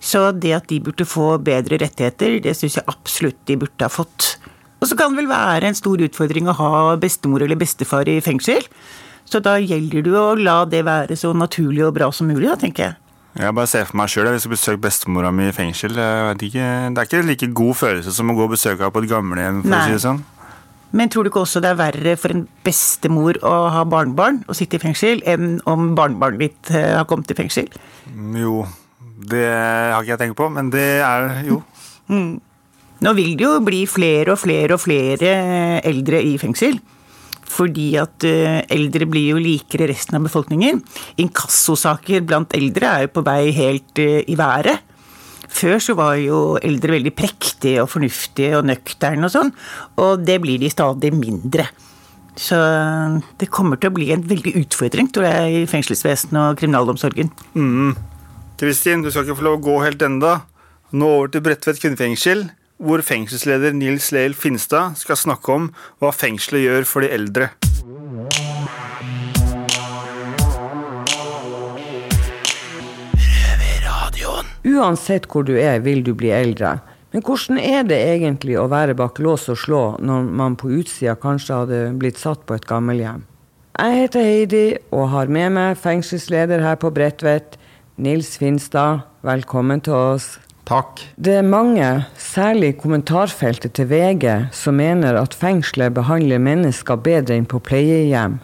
Så 0.00 0.28
det 0.36 0.52
at 0.52 0.68
de 0.68 0.82
burde 0.84 1.08
få 1.08 1.30
bedre 1.40 1.80
rettigheter, 1.80 2.36
det 2.44 2.52
syns 2.58 2.76
jeg 2.76 2.88
absolutt 2.92 3.40
de 3.48 3.56
burde 3.64 3.88
ha 3.88 3.92
fått. 3.92 4.36
Og 4.84 4.90
så 4.90 5.00
kan 5.00 5.12
det 5.12 5.22
vel 5.22 5.32
være 5.32 5.70
en 5.70 5.78
stor 5.78 6.04
utfordring 6.04 6.52
å 6.52 6.58
ha 6.60 6.70
bestemor 7.00 7.44
eller 7.44 7.56
bestefar 7.56 8.08
i 8.12 8.20
fengsel. 8.24 8.68
Så 9.26 9.40
da 9.42 9.56
gjelder 9.58 10.04
det 10.06 10.14
å 10.14 10.36
la 10.38 10.60
det 10.70 10.84
være 10.86 11.16
så 11.18 11.32
naturlig 11.34 11.82
og 11.88 11.96
bra 11.96 12.10
som 12.14 12.28
mulig, 12.30 12.46
da, 12.48 12.56
tenker 12.60 12.84
jeg. 12.88 12.96
Jeg 13.36 13.52
bare 13.52 13.68
ser 13.68 13.84
for 13.84 13.98
meg 14.00 14.08
sjøl 14.08 14.30
hvis 14.32 14.46
jeg 14.46 14.52
besøker 14.54 14.78
bestemora 14.86 15.28
mi 15.34 15.50
i 15.50 15.52
fengsel. 15.52 15.92
Ikke, 15.92 16.68
det 16.94 17.02
er 17.02 17.08
ikke 17.10 17.24
like 17.26 17.48
god 17.58 17.74
følelse 17.76 18.14
som 18.16 18.30
å 18.32 18.36
gå 18.38 18.46
og 18.46 18.54
besøke 18.54 18.80
henne 18.80 18.94
på 18.94 19.02
et 19.04 19.10
gamlehjem. 19.10 19.58
for 19.66 19.76
å 19.76 19.82
si 19.84 19.96
det 19.98 20.04
sånn. 20.06 20.22
Men 20.96 21.10
tror 21.12 21.26
du 21.26 21.28
ikke 21.28 21.42
også 21.42 21.60
det 21.60 21.72
er 21.74 21.76
verre 21.82 22.14
for 22.16 22.32
en 22.32 22.46
bestemor 22.64 23.36
å 23.44 23.52
ha 23.74 23.82
barnebarn 23.84 24.38
og 24.46 24.56
sitte 24.56 24.78
i 24.78 24.80
fengsel, 24.80 25.20
enn 25.28 25.58
om 25.68 25.90
barnebarnet 25.98 26.40
ditt 26.46 26.70
eh, 26.72 26.94
har 26.96 27.04
kommet 27.10 27.34
i 27.34 27.36
fengsel? 27.36 27.68
Mm, 28.14 28.36
Jo, 28.40 28.54
det 29.28 29.44
har 29.50 30.00
ikke 30.00 30.14
jeg 30.14 30.22
tenkt 30.22 30.38
på, 30.38 30.48
men 30.54 30.70
det 30.72 30.86
er 31.04 31.42
jo. 31.50 31.60
Nå 32.08 33.12
vil 33.18 33.34
det 33.36 33.44
jo 33.44 33.56
bli 33.66 33.82
flere 33.90 34.32
og 34.32 34.40
flere 34.40 34.78
og 34.78 34.80
flere 34.80 35.34
eldre 35.84 36.22
i 36.24 36.38
fengsel. 36.40 36.78
Fordi 37.46 37.92
at 38.00 38.26
eh, 38.26 38.60
eldre 38.74 39.06
blir 39.08 39.30
jo 39.34 39.40
likere 39.42 39.88
resten 39.90 40.18
av 40.18 40.26
befolkningen. 40.26 40.82
Inkassosaker 41.22 42.24
blant 42.26 42.54
eldre 42.58 42.90
er 42.90 43.06
jo 43.06 43.14
på 43.16 43.24
vei 43.26 43.40
helt 43.56 44.02
eh, 44.02 44.22
i 44.26 44.36
været. 44.38 44.82
Før 45.56 45.78
så 45.80 45.94
var 45.96 46.16
jo 46.18 46.58
eldre 46.58 46.96
veldig 46.96 47.12
prektige 47.16 47.84
og 47.84 47.90
fornuftige 47.92 48.58
og 48.58 48.66
nøkterne 48.66 49.28
og 49.28 49.32
sånn, 49.32 49.52
og 50.02 50.24
det 50.26 50.40
blir 50.42 50.58
de 50.60 50.72
stadig 50.72 51.12
mindre. 51.14 51.68
Så 52.36 52.58
eh, 52.58 53.16
det 53.40 53.48
kommer 53.54 53.80
til 53.80 53.92
å 53.92 53.96
bli 53.96 54.10
en 54.12 54.26
veldig 54.26 54.56
utfordring, 54.64 55.08
tror 55.14 55.30
jeg, 55.30 55.62
i 55.62 55.70
fengselsvesenet 55.70 56.42
og 56.42 56.60
kriminalomsorgen. 56.60 57.32
Kristin, 58.60 59.04
du 59.04 59.12
skal 59.12 59.24
ikke 59.24 59.38
få 59.38 59.48
lov 59.48 59.58
å 59.60 59.64
gå 59.70 59.80
helt 59.84 60.02
enda. 60.04 60.40
Nå 60.96 61.08
over 61.18 61.32
til 61.32 61.42
Bredtvet 61.44 61.80
kvinnefengsel, 61.82 62.46
hvor 62.76 63.00
fengselsleder 63.04 63.72
Nils 63.76 64.10
Leil 64.12 64.34
Finstad 64.36 64.96
skal 65.00 65.16
snakke 65.16 65.52
om 65.52 65.70
hva 66.02 66.12
fengselet 66.12 66.66
gjør 66.66 66.88
for 66.88 67.04
de 67.04 67.12
eldre. 67.16 67.50
Uansett 74.66 75.28
hvor 75.30 75.46
du 75.46 75.54
er, 75.54 75.78
vil 75.80 76.02
du 76.04 76.12
bli 76.18 76.32
eldre. 76.34 76.76
Men 77.14 77.22
hvordan 77.24 77.60
er 77.62 77.84
det 77.86 77.96
egentlig 77.96 78.58
å 78.58 78.66
være 78.68 78.96
bak 78.98 79.20
lås 79.22 79.46
og 79.48 79.60
slå 79.62 79.82
når 80.04 80.26
man 80.36 80.56
på 80.58 80.72
utsida 80.74 81.14
kanskje 81.16 81.60
hadde 81.62 81.78
blitt 82.00 82.18
satt 82.20 82.42
på 82.48 82.58
et 82.58 82.66
gammelhjem? 82.68 83.22
Jeg 83.76 84.00
heter 84.00 84.26
Heidi 84.26 84.64
og 84.90 85.10
har 85.12 85.30
med 85.32 85.54
meg 85.54 85.78
fengselsleder 85.80 86.64
her 86.64 86.76
på 86.82 86.90
Bredtvet, 86.92 87.56
Nils 87.96 88.34
Finstad. 88.40 89.06
Velkommen 89.24 89.84
til 89.84 89.96
oss. 89.96 90.34
Takk. 90.66 91.04
Det 91.14 91.36
er 91.38 91.46
mange, 91.46 91.86
særlig 92.18 92.72
i 92.72 92.76
kommentarfeltet 92.80 93.76
til 93.78 93.86
VG, 93.86 94.48
som 94.50 94.74
mener 94.80 95.14
at 95.20 95.36
fengselet 95.38 95.94
behandler 95.94 96.42
mennesker 96.42 96.98
bedre 96.98 97.36
enn 97.38 97.46
på 97.46 97.60
pleiehjem. 97.62 98.40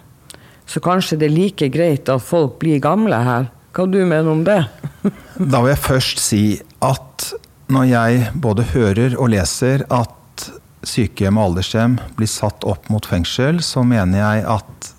Så 0.70 0.78
kanskje 0.84 1.18
det 1.18 1.28
er 1.28 1.34
like 1.34 1.68
greit 1.74 2.10
at 2.12 2.22
folk 2.22 2.60
blir 2.62 2.78
gamle 2.82 3.18
her. 3.26 3.48
Hva 3.74 3.86
du 3.90 3.98
mener 4.04 4.30
om 4.30 4.44
det? 4.46 4.62
Da 5.52 5.62
vil 5.64 5.72
jeg 5.72 5.82
først 5.82 6.20
si 6.22 6.44
at 6.84 7.32
når 7.72 7.86
jeg 7.90 8.26
både 8.44 8.66
hører 8.70 9.16
og 9.16 9.32
leser 9.32 9.82
at 9.90 10.44
sykehjem 10.86 11.40
og 11.40 11.50
aldershjem 11.50 11.96
blir 12.18 12.30
satt 12.30 12.62
opp 12.68 12.86
mot 12.92 13.06
fengsel, 13.08 13.58
så 13.64 13.82
mener 13.82 14.20
jeg 14.20 14.44
at 14.52 14.92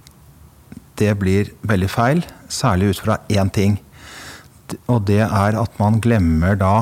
det 1.00 1.13
blir 1.22 1.53
veldig 1.63 1.89
feil. 1.92 2.25
Særlig 2.51 2.92
ut 2.92 3.01
fra 3.06 3.18
én 3.32 3.51
ting. 3.53 3.77
Og 4.92 5.06
det 5.08 5.22
er 5.24 5.60
at 5.60 5.80
man 5.80 6.01
glemmer 6.03 6.60
da 6.60 6.74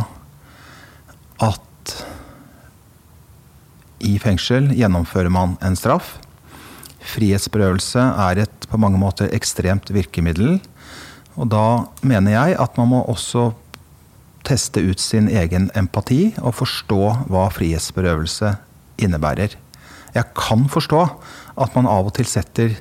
i 4.05 4.17
fengsel 4.21 4.71
gjennomfører 4.75 5.31
man 5.33 5.57
en 5.63 5.77
straff. 5.79 6.17
Frihetsberøvelse 7.13 8.01
er 8.27 8.43
et 8.43 8.67
på 8.69 8.79
mange 8.81 8.99
måter 9.01 9.31
ekstremt 9.35 9.89
virkemiddel. 9.93 10.59
Og 11.39 11.49
da 11.51 11.85
mener 12.05 12.35
jeg 12.35 12.59
at 12.61 12.77
man 12.79 12.91
må 12.91 13.01
også 13.09 13.51
teste 14.47 14.81
ut 14.83 15.01
sin 15.01 15.29
egen 15.29 15.69
empati 15.77 16.33
og 16.41 16.57
forstå 16.59 17.01
hva 17.31 17.47
frihetsberøvelse 17.53 18.55
innebærer. 19.01 19.55
Jeg 20.15 20.31
kan 20.37 20.67
forstå 20.69 21.01
at 21.61 21.75
man 21.77 21.87
av 21.89 22.09
og 22.09 22.15
til 22.17 22.27
setter 22.27 22.75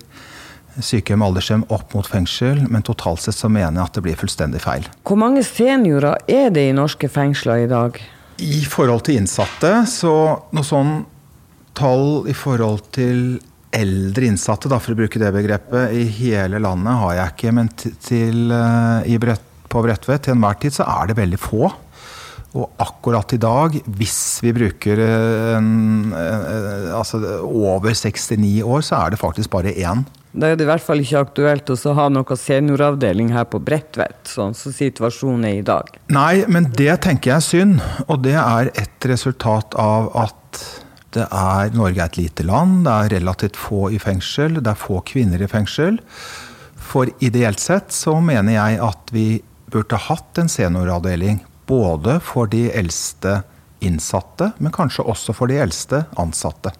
sykehjem 0.81 1.23
og 1.23 1.33
aldershjem 1.33 1.65
opp 1.75 1.95
mot 1.97 2.07
fengsel, 2.07 2.62
men 2.71 2.85
totalt 2.87 3.23
sett 3.25 3.37
så 3.37 3.50
mener 3.50 3.81
jeg 3.81 3.89
at 3.89 3.99
det 3.99 4.05
blir 4.07 4.19
fullstendig 4.19 4.62
feil. 4.65 4.87
Hvor 5.07 5.19
mange 5.21 5.43
seniorer 5.47 6.23
er 6.31 6.50
det 6.55 6.69
i 6.71 6.77
norske 6.77 7.11
fengsler 7.11 7.67
i 7.67 7.71
dag? 7.71 7.99
I 8.41 8.65
forhold 8.69 9.05
til 9.07 9.21
innsatte, 9.21 9.73
så 9.91 10.15
noe 10.57 10.67
sånn 10.67 11.01
tall 11.77 12.29
i 12.29 12.35
forhold 12.37 12.87
til 12.95 13.39
eldre 13.71 14.27
innsatte, 14.27 14.71
da, 14.71 14.81
for 14.83 14.95
å 14.95 14.99
bruke 14.99 15.21
det 15.23 15.31
begrepet, 15.35 15.95
i 15.95 16.07
hele 16.17 16.59
landet 16.63 16.99
har 17.03 17.15
jeg 17.19 17.35
ikke. 17.35 17.53
Men 17.55 17.71
til, 17.79 17.95
til, 18.03 18.41
eh, 18.55 19.19
Brett, 19.23 19.47
på 19.71 19.85
Bredtvet 19.85 20.25
til 20.27 20.35
enhver 20.35 20.59
tid 20.59 20.75
så 20.75 20.87
er 20.91 21.11
det 21.11 21.21
veldig 21.21 21.39
få. 21.39 21.71
Og 22.59 22.66
akkurat 22.83 23.30
i 23.37 23.38
dag, 23.38 23.76
hvis 23.87 24.40
vi 24.42 24.50
bruker 24.57 24.99
eh, 25.04 25.52
en, 25.54 26.11
eh, 26.16 26.88
altså 26.97 27.21
over 27.47 27.95
69 27.95 28.64
år, 28.66 28.83
så 28.83 29.04
er 29.04 29.12
det 29.14 29.21
faktisk 29.21 29.52
bare 29.52 29.75
én. 29.76 30.02
Da 30.30 30.50
er 30.50 30.59
det 30.59 30.66
i 30.66 30.69
hvert 30.69 30.83
fall 30.83 31.02
ikke 31.02 31.23
aktuelt 31.25 31.71
å 31.71 31.95
ha 31.99 32.09
noe 32.11 32.37
senioravdeling 32.38 33.33
her 33.35 33.47
på 33.50 33.59
Bredtvet, 33.62 34.21
sånn 34.30 34.54
som 34.59 34.75
situasjonen 34.75 35.47
er 35.49 35.57
i 35.59 35.64
dag. 35.66 35.90
Nei, 36.11 36.45
men 36.50 36.69
det 36.75 36.92
tenker 37.07 37.33
jeg 37.33 37.37
er 37.37 37.47
synd. 37.47 37.80
Og 38.07 38.23
det 38.26 38.37
er 38.38 38.71
et 38.78 39.11
resultat 39.11 39.75
av 39.78 40.11
at 40.19 40.62
det 41.14 41.26
er, 41.26 41.75
Norge 41.75 41.99
er 41.99 42.07
et 42.07 42.21
lite 42.21 42.47
land, 42.47 42.85
det 42.87 42.95
er 42.95 43.14
relativt 43.19 43.59
få 43.59 43.88
i 43.95 43.99
fengsel, 43.99 44.61
det 44.62 44.71
er 44.71 44.78
få 44.78 45.00
kvinner 45.07 45.42
i 45.42 45.50
fengsel. 45.50 45.99
For 46.90 47.11
ideelt 47.23 47.62
sett 47.62 47.95
så 47.95 48.16
mener 48.23 48.54
jeg 48.54 48.83
at 48.87 49.14
vi 49.14 49.28
burde 49.71 49.99
hatt 50.07 50.38
en 50.42 50.50
senioravdeling. 50.50 51.42
Både 51.71 52.19
for 52.25 52.50
de 52.50 52.67
eldste 52.75 53.41
innsatte, 53.81 54.50
men 54.59 54.75
kanskje 54.75 55.07
også 55.09 55.35
for 55.37 55.50
de 55.50 55.61
eldste 55.62 56.05
ansatte. 56.21 56.75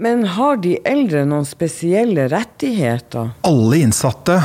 Men 0.00 0.24
har 0.34 0.56
de 0.64 0.78
eldre 0.88 1.26
noen 1.28 1.44
spesielle 1.44 2.24
rettigheter? 2.32 3.34
Alle 3.44 3.82
innsatte 3.84 4.38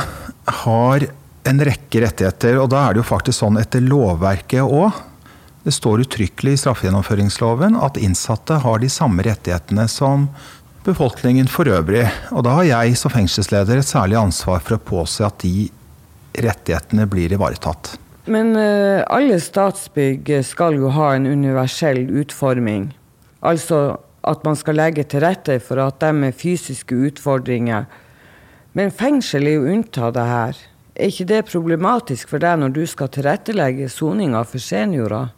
har 0.62 1.06
en 1.46 1.62
rekke 1.64 2.02
rettigheter, 2.04 2.58
og 2.60 2.68
da 2.74 2.82
er 2.84 2.94
det 2.94 3.00
jo 3.00 3.08
faktisk 3.08 3.40
sånn 3.40 3.56
etter 3.60 3.84
lovverket 3.84 4.60
òg. 4.66 4.98
Det 5.66 5.72
står 5.74 6.04
uttrykkelig 6.04 6.54
i 6.54 6.60
straffegjennomføringsloven 6.60 7.78
at 7.82 7.96
innsatte 7.98 8.60
har 8.62 8.82
de 8.82 8.90
samme 8.92 9.24
rettighetene 9.26 9.88
som 9.90 10.28
befolkningen 10.86 11.48
for 11.50 11.66
øvrig. 11.72 12.04
Og 12.30 12.44
da 12.46 12.58
har 12.60 12.68
jeg 12.68 12.98
som 13.00 13.14
fengselsleder 13.14 13.80
et 13.80 13.88
særlig 13.88 14.20
ansvar 14.20 14.60
for 14.62 14.76
å 14.76 14.84
påse 14.92 15.24
at 15.26 15.40
de 15.42 15.70
rettighetene 16.36 17.08
blir 17.10 17.32
ivaretatt. 17.34 17.96
Men 18.26 18.56
uh, 18.58 19.04
alle 19.12 19.38
statsbygg 19.40 20.32
skal 20.46 20.80
jo 20.80 20.90
ha 20.94 21.12
en 21.14 21.28
universell 21.30 22.08
utforming. 22.10 22.90
Altså 23.46 23.98
at 24.26 24.42
man 24.42 24.58
skal 24.58 24.80
legge 24.80 25.04
til 25.06 25.22
rette 25.22 25.60
for 25.62 25.78
at 25.82 26.00
de 26.02 26.10
med 26.16 26.34
fysiske 26.34 26.96
utfordringer 27.08 27.86
Men 28.76 28.90
fengsel 28.90 29.46
er 29.46 29.54
jo 29.54 29.70
unntatt 29.72 30.16
det 30.16 30.24
her. 30.26 30.58
Er 30.96 31.12
ikke 31.12 31.28
det 31.30 31.46
problematisk 31.48 32.28
for 32.28 32.42
deg 32.42 32.58
når 32.60 32.74
du 32.76 32.82
skal 32.88 33.08
tilrettelegge 33.12 33.88
soninga 33.92 34.42
for 34.44 34.60
seniorer? 34.60 35.30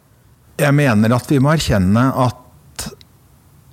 Jeg 0.59 0.75
mener 0.75 1.13
at 1.15 1.31
vi 1.31 1.39
må 1.39 1.53
erkjenne 1.53 2.03
at 2.19 2.89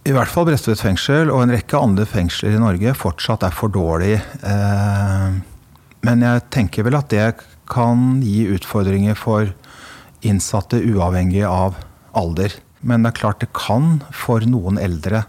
i 0.06 0.12
hvert 0.14 0.30
fall 0.30 0.46
Bredtvet 0.46 0.78
fengsel 0.78 1.32
og 1.34 1.42
en 1.42 1.54
rekke 1.56 1.80
andre 1.82 2.06
fengsler 2.06 2.54
i 2.54 2.62
Norge 2.62 2.94
fortsatt 2.94 3.42
er 3.48 3.54
for 3.54 3.74
dårlig. 3.74 4.14
Eh, 4.22 5.38
Men 6.06 6.22
jeg 6.22 6.44
tenker 6.54 6.86
vel 6.86 6.94
at 6.94 7.10
det 7.10 7.24
kan 7.70 8.22
gi 8.24 8.46
utfordringer 8.56 9.18
for 9.18 9.52
innsatte 10.26 10.80
uavhengig 10.80 11.44
av 11.48 11.76
alder. 12.16 12.54
Men 12.80 13.04
det 13.04 13.14
er 13.14 13.20
klart 13.20 13.42
det 13.42 13.52
kan 13.56 14.00
for 14.14 14.44
noen 14.46 14.80
eldre 14.80 15.24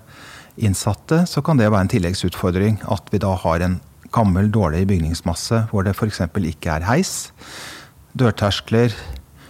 innsatte 0.57 1.23
så 1.29 1.43
kan 1.45 1.59
det 1.59 1.69
være 1.69 1.85
en 1.85 1.91
tilleggsutfordring 1.91 2.79
at 2.89 3.11
vi 3.13 3.21
da 3.21 3.35
har 3.37 3.61
en 3.61 3.79
gammel, 4.15 4.49
dårlig 4.51 4.85
bygningsmasse 4.89 5.67
hvor 5.71 5.85
det 5.85 5.95
f.eks. 5.97 6.23
ikke 6.23 6.77
er 6.77 6.87
heis, 6.87 7.29
dørterskler, 8.17 8.95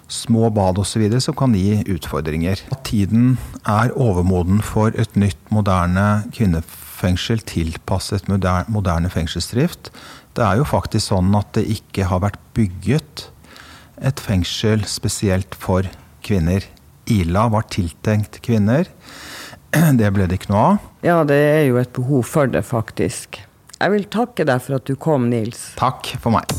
små 0.08 0.50
bad 0.56 0.80
osv. 0.80 1.04
som 1.20 1.36
kan 1.36 1.56
gi 1.56 1.84
utfordringer. 1.92 2.64
At 2.72 2.84
tiden 2.88 3.38
er 3.68 3.94
overmoden 3.96 4.62
for 4.64 4.96
et 4.96 5.16
nytt, 5.20 5.40
moderne 5.52 6.28
kvinnefengsel 6.36 7.44
tilpasset 7.48 8.28
moderne 8.32 9.12
fengselsdrift. 9.12 9.92
Det 10.38 10.46
er 10.46 10.60
jo 10.60 10.68
faktisk 10.70 11.08
sånn 11.10 11.34
at 11.38 11.50
det 11.58 11.64
ikke 11.74 12.06
har 12.12 12.22
vært 12.22 12.42
bygget 12.54 13.24
et 14.06 14.20
fengsel 14.22 14.84
spesielt 14.86 15.58
for 15.58 15.88
kvinner. 16.26 16.62
Ila 17.10 17.48
var 17.50 17.66
tiltenkt 17.74 18.38
kvinner. 18.46 18.86
Det 20.00 20.12
ble 20.14 20.28
det 20.30 20.38
ikke 20.40 20.54
noe 20.54 20.62
av. 20.68 20.86
Ja, 21.06 21.18
det 21.28 21.38
er 21.38 21.64
jo 21.68 21.76
et 21.82 21.92
behov 21.94 22.24
for 22.26 22.50
det, 22.50 22.64
faktisk. 22.66 23.42
Jeg 23.78 23.94
vil 23.94 24.08
takke 24.10 24.46
deg 24.48 24.64
for 24.64 24.80
at 24.80 24.88
du 24.88 24.96
kom, 24.98 25.28
Nils. 25.30 25.74
Takk 25.78 26.16
for 26.24 26.34
meg. 26.34 26.56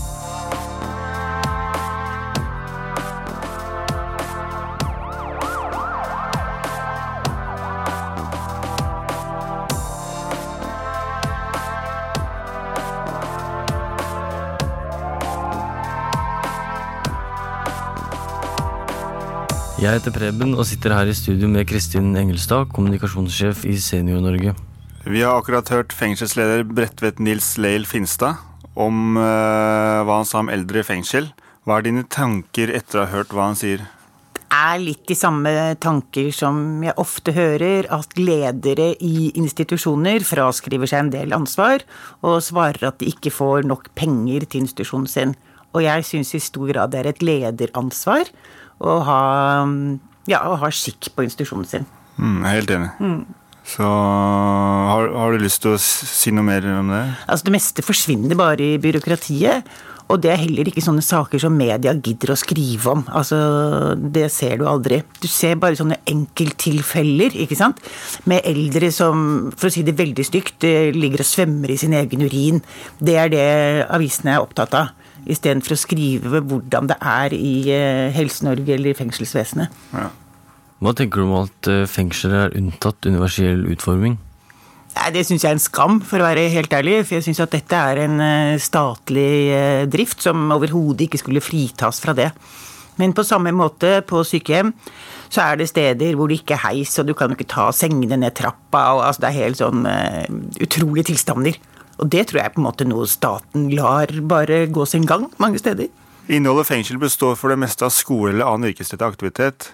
Jeg 19.88 20.02
heter 20.02 20.12
Preben 20.12 20.50
og 20.52 20.66
sitter 20.68 20.92
her 20.92 21.09
i 21.09 21.14
studio 21.16 21.49
med 21.49 21.64
Kristin 21.64 22.11
Engelstad, 22.21 22.66
kommunikasjonssjef 22.76 23.62
i 23.64 23.78
Senior-Norge. 23.80 24.52
Vi 25.09 25.23
har 25.25 25.38
akkurat 25.38 25.71
hørt 25.73 25.95
fengselsleder 25.97 26.66
Bredtvet 26.68 27.23
Nils 27.25 27.54
Leil 27.57 27.87
Finstad 27.88 28.37
om 28.76 29.16
eh, 29.16 30.02
hva 30.04 30.18
han 30.18 30.28
sa 30.28 30.42
om 30.42 30.52
eldre 30.52 30.83
i 30.83 30.85
fengsel. 30.85 31.30
Hva 31.64 31.78
er 31.78 31.88
dine 31.88 32.04
tanker 32.04 32.75
etter 32.76 33.00
å 33.00 33.07
ha 33.07 33.14
hørt 33.14 33.33
hva 33.33 33.49
han 33.49 33.57
sier? 33.57 33.87
Det 34.37 34.45
er 34.59 34.85
litt 34.85 35.09
de 35.09 35.16
samme 35.16 35.57
tanker 35.80 36.28
som 36.37 36.85
jeg 36.85 36.99
ofte 37.00 37.33
hører, 37.33 37.88
at 37.88 38.12
ledere 38.21 38.90
i 39.00 39.30
institusjoner 39.40 40.21
fraskriver 40.21 40.92
seg 40.92 41.07
en 41.07 41.14
del 41.16 41.33
ansvar, 41.40 41.88
og 42.21 42.42
svarer 42.45 42.90
at 42.92 43.00
de 43.00 43.09
ikke 43.09 43.33
får 43.33 43.64
nok 43.73 43.88
penger 43.97 44.45
til 44.45 44.66
institusjonen 44.66 45.09
sin. 45.16 45.37
Og 45.73 45.85
jeg 45.85 46.04
syns 46.12 46.37
i 46.37 46.45
stor 46.45 46.68
grad 46.68 46.92
det 46.92 47.00
er 47.07 47.14
et 47.14 47.25
lederansvar 47.25 48.28
å 48.78 49.00
ha, 49.08 49.20
ja, 50.30 50.44
å 50.47 50.56
ha 50.61 50.70
skikk 50.75 51.11
på 51.14 51.26
institusjonen 51.26 51.68
sin. 51.68 51.87
Mm, 52.18 52.40
jeg 52.42 52.49
er 52.49 52.58
helt 52.61 52.75
enig. 52.76 52.90
Så 53.68 53.85
har, 53.85 55.11
har 55.12 55.35
du 55.35 55.42
lyst 55.42 55.61
til 55.64 55.75
å 55.76 55.82
si 55.82 56.32
noe 56.32 56.47
mer 56.47 56.64
om 56.73 56.88
det? 56.94 57.04
Altså 57.28 57.49
Det 57.49 57.54
meste 57.58 57.85
forsvinner 57.85 58.38
bare 58.38 58.75
i 58.75 58.80
byråkratiet. 58.82 59.68
Og 60.08 60.23
det 60.25 60.30
er 60.32 60.40
heller 60.40 60.70
ikke 60.70 60.80
sånne 60.80 61.04
saker 61.04 61.40
som 61.42 61.56
media 61.56 61.92
gidder 61.92 62.32
å 62.32 62.38
skrive 62.40 62.94
om. 62.94 63.02
Altså, 63.12 63.37
Det 63.99 64.30
ser 64.32 64.56
du 64.61 64.64
aldri. 64.68 65.02
Du 65.20 65.28
ser 65.28 65.58
bare 65.61 65.76
sånne 65.76 66.00
enkelttilfeller, 66.08 67.37
ikke 67.44 67.58
sant. 67.58 67.82
Med 68.25 68.47
eldre 68.49 68.88
som, 68.94 69.50
for 69.52 69.68
å 69.68 69.75
si 69.75 69.85
det 69.85 69.99
veldig 69.99 70.25
stygt, 70.25 70.64
eh, 70.64 70.94
ligger 70.97 71.20
og 71.20 71.28
svømmer 71.28 71.75
i 71.75 71.76
sin 71.76 71.92
egen 71.92 72.25
urin. 72.25 72.62
Det 72.99 73.18
er 73.20 73.28
det 73.28 73.49
avisene 73.85 74.38
er 74.38 74.47
opptatt 74.47 74.78
av. 74.80 74.94
Istedenfor 75.27 75.75
å 75.75 75.81
skrive 75.81 76.43
hvordan 76.47 76.89
det 76.91 76.99
er 77.01 77.35
i 77.37 77.53
eh, 77.75 78.07
Helse-Norge 78.15 78.77
eller 78.77 78.93
i 78.93 78.99
fengselsvesenet. 78.99 79.75
Hva 80.79 80.95
tenker 80.95 81.21
du 81.21 81.27
om 81.27 81.37
at 81.43 81.71
eh, 81.71 81.85
fengsler 81.91 82.37
er 82.45 82.57
unntatt 82.59 83.09
universell 83.09 83.67
utforming? 83.75 84.17
Nei, 84.95 85.11
Det 85.15 85.27
syns 85.27 85.45
jeg 85.45 85.51
er 85.51 85.59
en 85.59 85.63
skam, 85.63 86.01
for 86.01 86.23
å 86.23 86.29
være 86.29 86.49
helt 86.55 86.73
ærlig. 86.75 87.03
For 87.07 87.19
jeg 87.19 87.29
syns 87.29 87.43
at 87.45 87.55
dette 87.55 87.83
er 87.91 88.05
en 88.07 88.23
eh, 88.25 88.63
statlig 88.63 89.29
drift 89.91 90.25
som 90.25 90.49
overhodet 90.55 91.09
ikke 91.09 91.23
skulle 91.25 91.45
fritas 91.45 92.03
fra 92.05 92.17
det. 92.17 92.33
Men 92.99 93.15
på 93.15 93.23
samme 93.23 93.53
måte, 93.55 94.01
på 94.07 94.25
sykehjem, 94.27 94.73
så 95.31 95.45
er 95.45 95.61
det 95.61 95.69
steder 95.71 96.17
hvor 96.19 96.31
det 96.31 96.41
ikke 96.41 96.57
er 96.57 96.65
heis, 96.67 96.97
og 96.99 97.07
du 97.07 97.15
kan 97.15 97.31
jo 97.31 97.39
ikke 97.39 97.53
ta 97.53 97.69
sengene 97.75 98.19
ned 98.19 98.35
trappa, 98.35 98.89
og 98.97 99.05
altså 99.07 99.23
det 99.23 99.29
er 99.29 99.39
helt 99.45 99.61
sånn 99.61 99.87
uh, 99.87 100.25
utrolige 100.65 101.13
tilstander. 101.13 101.61
Og 101.99 102.11
det 102.12 102.28
tror 102.28 102.40
jeg 102.40 102.50
er 102.50 102.55
på 102.55 102.62
en 102.62 102.69
måte 102.69 102.87
noe 102.87 103.09
staten 103.11 103.69
lar 103.75 104.12
bare 104.31 104.67
gå 104.71 104.87
sin 104.87 105.07
gang 105.09 105.26
mange 105.43 105.61
steder. 105.62 105.90
Innholdet 106.28 106.69
fengsel 106.69 107.00
består 107.00 107.35
for 107.40 107.50
det 107.50 107.59
meste 107.61 107.87
av 107.87 107.93
skole 107.95 108.35
eller 108.35 108.50
annen 108.50 108.71
yrkesrettet 108.71 109.07
aktivitet. 109.07 109.71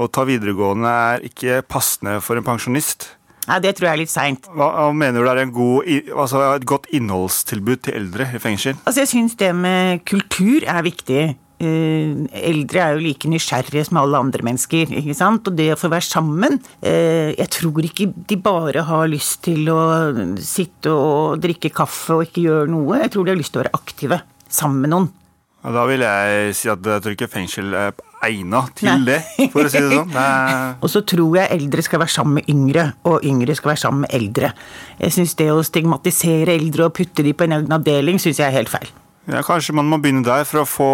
Å 0.00 0.08
ta 0.08 0.24
videregående 0.24 0.90
er 0.90 1.26
ikke 1.28 1.60
passende 1.68 2.18
for 2.24 2.40
en 2.40 2.46
pensjonist. 2.46 3.10
Nei, 3.50 3.58
det 3.64 3.74
tror 3.76 3.88
jeg 3.88 3.96
er 3.96 4.00
litt 4.00 4.12
seint. 4.12 4.48
Hva, 4.54 4.88
mener 4.96 5.24
du 5.24 5.30
er 5.30 5.42
en 5.42 5.52
god, 5.52 5.88
altså 6.14 6.42
et 6.54 6.66
godt 6.68 6.88
innholdstilbud 6.94 7.84
til 7.86 7.96
eldre 7.98 8.28
i 8.36 8.40
fengsel? 8.42 8.76
Altså, 8.84 9.02
jeg 9.02 9.12
syns 9.12 9.36
det 9.40 9.50
med 9.56 10.04
kultur 10.08 10.64
er 10.64 10.84
viktig. 10.86 11.22
Eh, 11.60 12.12
eldre 12.40 12.80
er 12.80 12.96
jo 12.96 13.04
like 13.04 13.28
nysgjerrige 13.28 13.84
som 13.90 13.98
alle 14.00 14.20
andre 14.24 14.44
mennesker, 14.46 14.94
ikke 14.96 15.16
sant. 15.16 15.48
Og 15.50 15.58
det 15.58 15.68
å 15.74 15.78
få 15.80 15.90
være 15.92 16.06
sammen 16.08 16.56
eh, 16.80 17.36
Jeg 17.36 17.50
tror 17.52 17.84
ikke 17.84 18.08
de 18.30 18.38
bare 18.40 18.86
har 18.88 19.10
lyst 19.12 19.42
til 19.44 19.68
å 19.68 19.80
sitte 20.40 20.94
og 20.94 21.40
drikke 21.44 21.72
kaffe 21.74 22.16
og 22.16 22.28
ikke 22.28 22.46
gjøre 22.46 22.72
noe. 22.72 23.02
Jeg 23.02 23.12
tror 23.12 23.28
de 23.28 23.34
har 23.34 23.40
lyst 23.40 23.52
til 23.52 23.60
å 23.60 23.64
være 23.66 23.76
aktive 23.76 24.22
sammen 24.48 24.86
med 24.86 24.94
noen. 24.94 25.10
Og 25.60 25.74
da 25.76 25.82
vil 25.90 26.00
jeg 26.00 26.54
si 26.56 26.70
at 26.72 26.86
jeg 26.88 27.04
tror 27.04 27.14
ikke 27.18 27.28
fengsel 27.28 27.74
er 27.76 27.92
egna 28.24 28.62
til 28.76 28.88
Nei. 28.88 29.10
det, 29.10 29.18
for 29.52 29.68
å 29.68 29.72
si 29.72 29.82
det 29.84 29.98
sånn. 29.98 30.16
Og 30.84 30.88
så 30.92 31.04
tror 31.08 31.36
jeg 31.36 31.58
eldre 31.58 31.84
skal 31.84 32.00
være 32.00 32.14
sammen 32.14 32.38
med 32.40 32.48
yngre, 32.52 32.86
og 33.08 33.26
yngre 33.28 33.56
skal 33.58 33.74
være 33.74 33.82
sammen 33.84 34.06
med 34.06 34.16
eldre. 34.16 34.54
Jeg 34.96 35.16
syns 35.18 35.36
det 35.36 35.50
å 35.52 35.60
stigmatisere 35.64 36.56
eldre 36.56 36.88
og 36.88 36.96
putte 36.96 37.24
de 37.26 37.36
på 37.36 37.44
en 37.44 37.58
egen 37.58 37.76
avdeling, 37.76 38.20
syns 38.22 38.40
jeg 38.40 38.48
er 38.48 38.56
helt 38.56 38.72
feil. 38.72 38.88
Ja, 39.28 39.42
kanskje 39.44 39.74
man 39.76 39.90
må 39.90 39.98
begynne 40.00 40.24
der 40.24 40.46
for 40.48 40.62
å 40.62 40.68
få 40.68 40.90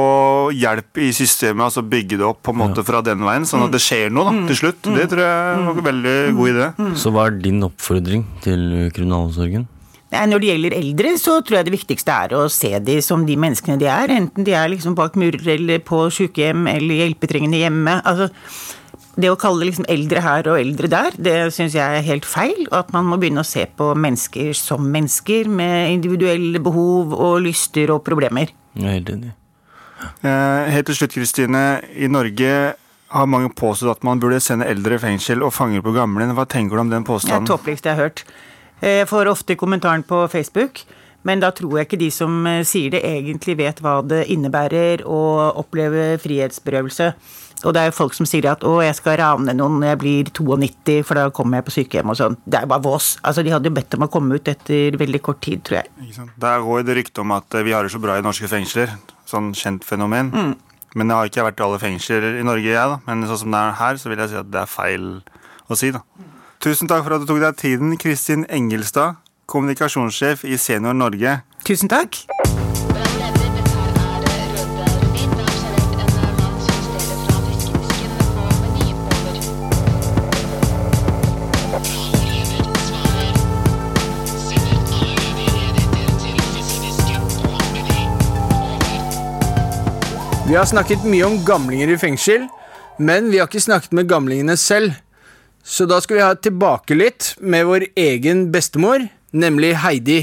hjelp 0.57 0.99
i 0.99 1.13
systemet, 1.15 1.69
altså 1.69 1.85
bygge 1.87 2.19
det 2.19 2.27
opp 2.27 2.43
på 2.45 2.53
en 2.55 2.61
måte 2.65 2.83
fra 2.87 3.01
den 3.07 3.23
veien, 3.25 3.47
sånn 3.49 3.69
at 3.69 3.73
det 3.77 3.81
skjer 3.85 4.11
noe 4.13 4.33
da, 4.33 4.43
til 4.51 4.61
slutt. 4.65 4.83
Det 4.97 5.07
tror 5.13 5.23
jeg 5.23 5.63
var 5.69 5.79
en 5.79 5.89
veldig 5.93 6.19
god 6.41 6.53
idé. 6.53 6.69
Så 6.99 7.15
hva 7.15 7.29
er 7.31 7.39
din 7.45 7.63
oppfordring 7.67 8.27
til 8.45 8.67
kriminalomsorgen? 8.97 9.69
Når 10.17 10.41
det 10.41 10.49
gjelder 10.49 10.75
eldre, 10.79 11.13
så 11.21 11.41
tror 11.45 11.59
jeg 11.59 11.67
det 11.67 11.75
viktigste 11.75 12.15
er 12.15 12.35
å 12.39 12.45
se 12.53 12.71
de 12.81 12.95
som 13.05 13.25
de 13.27 13.35
menneskene 13.43 13.79
de 13.81 13.89
er. 13.91 14.13
Enten 14.15 14.47
de 14.47 14.55
er 14.57 14.71
liksom 14.73 14.95
bak 14.97 15.19
murer 15.19 15.57
eller 15.57 15.83
på 15.85 16.05
sykehjem 16.15 16.69
eller 16.71 17.03
hjelpetrengende 17.03 17.61
hjemme. 17.61 17.99
Altså, 18.07 18.31
det 19.17 19.31
å 19.33 19.37
kalle 19.41 19.65
liksom 19.65 19.87
eldre 19.89 20.21
her 20.21 20.49
og 20.53 20.59
eldre 20.61 20.89
der, 20.93 21.15
det 21.17 21.37
syns 21.57 21.73
jeg 21.77 21.81
er 22.01 22.05
helt 22.05 22.27
feil. 22.29 22.67
Og 22.69 22.77
at 22.83 22.91
man 22.93 23.07
må 23.09 23.17
begynne 23.21 23.41
å 23.41 23.49
se 23.49 23.65
på 23.79 23.91
mennesker 23.97 24.53
som 24.59 24.85
mennesker 24.93 25.49
med 25.49 25.95
individuelle 25.95 26.61
behov 26.61 27.15
og 27.17 27.39
lyster 27.47 27.93
og 27.95 28.03
problemer. 28.05 28.53
Jeg 28.77 28.85
er 28.91 28.99
helt 28.99 29.13
enig. 29.15 29.33
Eh, 30.21 30.67
Helt 30.75 30.87
til 30.91 30.99
slutt, 30.99 31.15
Kristine. 31.17 31.63
I 31.97 32.11
Norge 32.13 32.51
har 33.15 33.27
mange 33.31 33.49
påstått 33.57 33.97
at 33.97 34.05
man 34.05 34.21
burde 34.21 34.41
sende 34.45 34.67
eldre 34.69 34.99
i 34.99 35.03
fengsel 35.03 35.41
og 35.47 35.55
fanger 35.57 35.81
på 35.85 35.95
gamle. 35.97 36.27
Hva 36.37 36.45
tenker 36.53 36.77
du 36.77 36.83
om 36.85 36.93
den 36.93 37.07
påstanden? 37.07 37.47
Det 37.47 37.53
er 37.53 37.57
tåpeligste 37.57 37.89
jeg 37.89 37.97
har 37.97 38.09
hørt. 38.11 38.25
Eh, 38.83 38.99
Jeg 39.01 39.09
får 39.09 39.33
ofte 39.33 39.57
kommentaren 39.57 40.05
på 40.05 40.27
Facebook, 40.29 40.83
men 41.25 41.41
da 41.41 41.51
tror 41.57 41.79
jeg 41.79 41.89
ikke 41.89 41.99
de 42.05 42.11
som 42.13 42.37
eh, 42.47 42.61
sier 42.69 42.91
det, 42.93 43.01
egentlig 43.03 43.57
vet 43.57 43.81
hva 43.81 44.03
det 44.05 44.27
innebærer 44.29 45.07
å 45.09 45.23
oppleve 45.57 46.19
frihetsberøvelse. 46.21 47.15
Og 47.65 47.73
det 47.73 47.81
er 47.81 47.89
jo 47.89 47.97
folk 47.97 48.15
som 48.15 48.27
sier 48.29 48.51
at 48.51 48.61
'å, 48.61 48.83
jeg 48.85 48.95
skal 48.99 49.17
rane 49.17 49.55
noen 49.57 49.81
når 49.81 49.89
jeg 49.89 49.99
blir 49.99 50.25
92, 50.31 51.03
for 51.03 51.15
da 51.15 51.31
kommer 51.31 51.59
jeg 51.59 51.65
på 51.65 51.75
sykehjem' 51.77 52.11
og 52.11 52.17
sånn. 52.17 52.37
Det 52.45 52.59
er 52.59 52.67
jo 52.67 52.73
bare 52.75 52.83
vås. 52.85 53.19
Altså, 53.25 53.43
de 53.43 53.51
hadde 53.51 53.71
jo 53.71 53.75
bedt 53.75 53.95
om 53.95 54.05
å 54.05 54.11
komme 54.13 54.35
ut 54.35 54.49
etter 54.49 54.97
veldig 54.97 55.23
kort 55.23 55.41
tid, 55.41 55.65
tror 55.65 55.83
jeg. 55.83 55.89
Det 55.97 56.19
er 56.19 56.31
Der 56.39 56.61
går 56.61 56.85
det 56.85 56.97
rykte 56.97 57.21
om 57.21 57.33
at 57.33 57.55
eh, 57.55 57.63
vi 57.63 57.73
har 57.73 57.83
det 57.83 57.93
så 57.93 58.01
bra 58.01 58.19
i 58.19 58.23
norske 58.23 58.49
fengsler. 58.49 58.93
Sånn 59.27 59.53
kjent 59.55 59.85
fenomen. 59.85 60.31
Mm. 60.31 60.55
Men 60.95 61.09
jeg 61.09 61.17
har 61.17 61.27
ikke 61.27 61.45
vært 61.51 61.61
i 61.61 61.65
alle 61.65 61.79
fengsler 61.79 62.41
i 62.41 62.43
Norge, 62.43 62.65
jeg, 62.65 62.89
da. 62.89 62.99
Men 63.07 63.27
sånn 63.27 63.39
som 63.39 63.51
det 63.51 63.61
er 63.61 63.73
her, 63.73 63.97
så 63.97 64.09
vil 64.09 64.19
jeg 64.19 64.29
si 64.29 64.37
at 64.37 64.51
det 64.51 64.61
er 64.63 64.67
feil 64.67 65.23
å 65.69 65.77
si, 65.77 65.91
da. 65.91 66.01
Tusen 66.61 66.89
takk 66.89 67.05
for 67.05 67.17
at 67.17 67.21
du 67.21 67.29
tok 67.29 67.43
deg 67.45 67.57
tiden, 67.61 67.97
Kristin 68.01 68.47
Engelstad, 68.49 69.21
kommunikasjonssjef 69.47 70.47
i 70.49 70.57
Senior 70.57 70.97
Norge. 70.97 71.43
Tusen 71.69 71.93
takk. 71.93 72.25
Vi 90.47 90.55
har 90.55 90.65
snakket 90.65 91.03
mye 91.03 91.27
om 91.27 91.41
gamlinger 91.43 91.91
i 91.91 91.97
fengsel, 91.99 92.45
men 93.03 93.33
vi 93.33 93.41
har 93.41 93.49
ikke 93.49 93.65
snakket 93.65 93.97
med 93.99 94.07
gamlingene 94.07 94.55
selv. 94.55 94.95
Så 95.67 95.89
da 95.91 95.99
skal 95.99 96.21
vi 96.21 96.23
ha 96.23 96.37
tilbake 96.39 96.95
litt 96.95 97.33
med 97.43 97.67
vår 97.67 97.89
egen 97.99 98.45
bestemor, 98.55 99.09
nemlig 99.35 99.73
Heidi. 99.83 100.21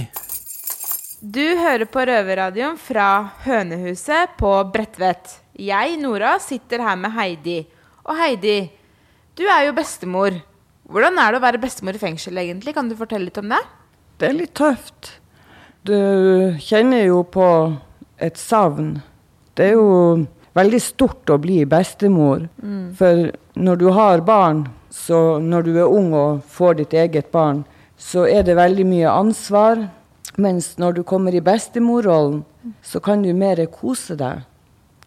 Du 1.19 1.43
hører 1.59 1.83
på 1.91 2.07
Røverradioen 2.07 2.79
fra 2.79 3.09
Hønehuset 3.43 4.39
på 4.39 4.55
Bredtvet. 4.71 5.41
Jeg, 5.59 5.99
Nora, 5.99 6.37
sitter 6.39 6.87
her 6.87 6.95
med 7.03 7.11
Heidi. 7.19 7.59
Og 8.07 8.15
Heidi, 8.15 8.57
du 9.35 9.43
er 9.43 9.67
jo 9.67 9.75
bestemor. 9.75 10.39
Hvordan 10.87 11.19
er 11.19 11.31
det 11.35 11.43
å 11.43 11.47
være 11.51 11.65
bestemor 11.67 11.99
i 11.99 12.05
fengsel, 12.07 12.39
egentlig? 12.39 12.79
Kan 12.79 12.87
du 12.87 12.95
fortelle 12.95 13.27
litt 13.27 13.43
om 13.43 13.51
det? 13.51 13.65
Det 14.23 14.31
er 14.31 14.39
litt 14.39 14.55
tøft. 14.55 15.17
Du 15.83 15.97
kjenner 16.63 17.09
jo 17.09 17.25
på 17.27 17.49
et 18.23 18.39
savn. 18.39 19.01
Det 19.57 19.69
er 19.69 19.75
jo 19.77 20.25
veldig 20.57 20.81
stort 20.81 21.29
å 21.33 21.39
bli 21.41 21.63
bestemor. 21.69 22.47
Mm. 22.61 22.93
For 22.97 23.29
når 23.59 23.81
du 23.81 23.89
har 23.95 24.23
barn, 24.25 24.65
så 24.93 25.39
når 25.41 25.67
du 25.67 25.73
er 25.77 25.89
ung 25.89 26.13
og 26.13 26.43
får 26.49 26.79
ditt 26.81 26.93
eget 26.93 27.31
barn, 27.33 27.63
så 27.97 28.27
er 28.29 28.45
det 28.45 28.57
veldig 28.59 28.85
mye 28.89 29.11
ansvar. 29.11 29.87
Mens 30.37 30.73
når 30.81 30.99
du 30.99 31.03
kommer 31.05 31.35
i 31.35 31.43
bestemorrollen, 31.45 32.43
så 32.81 32.99
kan 33.03 33.21
du 33.21 33.33
mer 33.37 33.61
kose 33.69 34.17
deg. 34.17 34.45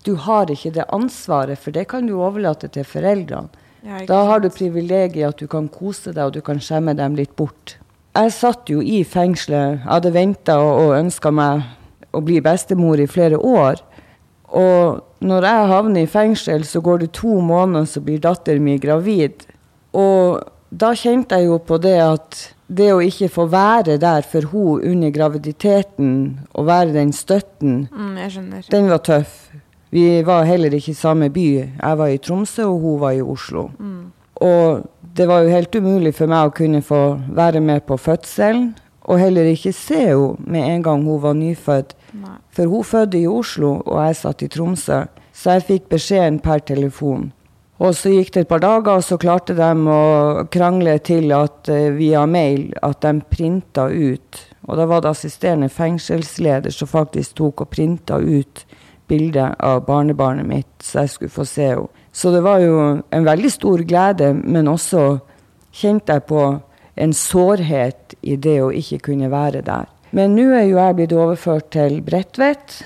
Du 0.07 0.15
har 0.23 0.51
ikke 0.51 0.71
det 0.77 0.87
ansvaret, 0.95 1.59
for 1.59 1.75
det 1.75 1.89
kan 1.91 2.07
du 2.07 2.15
overlate 2.15 2.69
til 2.71 2.87
foreldrene. 2.87 3.65
Ja, 3.87 4.05
Da 4.07 4.25
har 4.27 4.41
du 4.41 4.49
privilegiet 4.51 5.29
at 5.29 5.39
du 5.39 5.47
kan 5.47 5.69
kose 5.69 6.13
deg, 6.13 6.25
og 6.27 6.33
du 6.35 6.41
kan 6.43 6.59
skjemme 6.59 6.95
dem 6.99 7.15
litt 7.15 7.37
bort. 7.37 7.77
Jeg 8.17 8.33
satt 8.33 8.71
jo 8.71 8.81
i 8.83 9.05
fengselet. 9.05 9.79
Jeg 9.79 9.87
hadde 9.87 10.13
venta 10.15 10.57
og, 10.59 10.73
og 10.81 10.95
ønska 10.97 11.31
meg 11.31 11.63
å 12.11 12.23
bli 12.25 12.41
bestemor 12.43 12.99
i 13.03 13.07
flere 13.07 13.39
år. 13.39 13.83
Og 14.49 15.03
når 15.21 15.47
jeg 15.49 15.71
havner 15.73 16.03
i 16.03 16.11
fengsel, 16.11 16.65
så 16.65 16.81
går 16.81 16.99
det 17.05 17.13
to 17.19 17.41
måneder, 17.41 17.85
så 17.85 18.01
blir 18.01 18.21
datteren 18.23 18.63
min 18.63 18.81
gravid. 18.81 19.47
Og 19.93 20.43
da 20.71 20.93
kjente 20.95 21.39
jeg 21.39 21.49
jo 21.49 21.59
på 21.59 21.79
det 21.83 21.97
at 22.03 22.43
det 22.67 22.91
å 22.93 23.03
ikke 23.03 23.29
få 23.31 23.47
være 23.51 23.97
der 24.03 24.27
for 24.27 24.49
hun 24.51 24.83
under 24.85 25.11
graviditeten, 25.15 26.41
og 26.55 26.67
være 26.67 26.93
den 26.93 27.13
støtten, 27.13 27.89
Mm, 27.93 28.71
den 28.71 28.91
var 28.91 28.99
tøff. 28.99 29.51
Vi 29.91 30.23
var 30.27 30.45
heller 30.45 30.75
ikke 30.75 30.91
i 30.91 30.99
samme 30.99 31.31
by. 31.31 31.47
Jeg 31.83 31.99
var 31.99 32.07
i 32.07 32.19
Tromsø, 32.19 32.65
og 32.65 32.81
hun 32.81 33.01
var 33.01 33.11
i 33.11 33.23
Oslo. 33.23 33.71
Mm. 33.79 34.13
Og 34.35 34.83
det 35.17 35.29
var 35.29 35.41
jo 35.41 35.49
helt 35.49 35.75
umulig 35.77 36.15
for 36.15 36.27
meg 36.27 36.49
å 36.49 36.55
kunne 36.55 36.83
få 36.83 37.19
være 37.33 37.61
med 37.61 37.87
på 37.87 37.97
fødselen, 37.97 38.75
og 39.07 39.21
heller 39.23 39.47
ikke 39.47 39.73
se 39.73 40.01
henne 40.09 40.35
med 40.51 40.67
en 40.67 40.83
gang 40.83 41.05
hun 41.07 41.23
var 41.23 41.33
nyfødt. 41.39 41.95
For 42.51 42.71
hun 42.71 42.85
fødte 42.85 43.21
i 43.21 43.29
Oslo, 43.29 43.81
og 43.85 44.03
jeg 44.07 44.19
satt 44.21 44.43
i 44.43 44.51
Tromsø, 44.53 45.05
så 45.37 45.57
jeg 45.57 45.67
fikk 45.71 45.89
beskjeden 45.93 46.41
per 46.45 46.63
telefon. 46.65 47.31
Og 47.77 47.93
så 47.93 48.09
gikk 48.15 48.33
det 48.33 48.47
et 48.47 48.49
par 48.49 48.63
dager, 48.65 48.97
og 48.97 49.05
så 49.05 49.19
klarte 49.21 49.57
de 49.57 49.71
å 49.93 50.45
krangle 50.53 50.97
til 51.05 51.29
at 51.37 51.69
eh, 51.69 51.91
via 51.93 52.25
mail 52.25 52.71
at 52.87 53.03
de 53.05 53.21
printa 53.29 53.91
ut. 53.93 54.41
Og 54.65 54.81
da 54.81 54.87
var 54.89 55.05
det 55.05 55.13
assisterende 55.13 55.69
fengselsleder 55.69 56.73
som 56.73 56.89
faktisk 56.89 57.37
tok 57.37 57.67
og 57.67 57.71
printa 57.75 58.17
ut 58.17 58.65
bildet 59.07 59.61
av 59.63 59.85
barnebarnet 59.87 60.49
mitt, 60.49 60.73
så 60.83 61.05
jeg 61.05 61.13
skulle 61.13 61.37
få 61.37 61.45
se 61.47 61.69
henne. 61.75 61.93
Så 62.17 62.31
det 62.33 62.41
var 62.47 62.63
jo 62.65 62.77
en 63.13 63.27
veldig 63.29 63.51
stor 63.53 63.83
glede, 63.85 64.31
men 64.33 64.71
også 64.73 65.19
kjente 65.77 66.15
jeg 66.17 66.25
på 66.31 66.45
en 66.97 67.13
sårhet 67.13 68.17
i 68.25 68.39
det 68.41 68.57
å 68.65 68.73
ikke 68.73 69.03
kunne 69.11 69.29
være 69.29 69.61
der. 69.67 69.85
Men 70.17 70.33
nå 70.33 70.47
er 70.57 70.65
jo 70.71 70.79
jeg 70.81 70.97
blitt 70.97 71.13
overført 71.13 71.67
til 71.75 71.99
Bredtvet, 72.05 72.79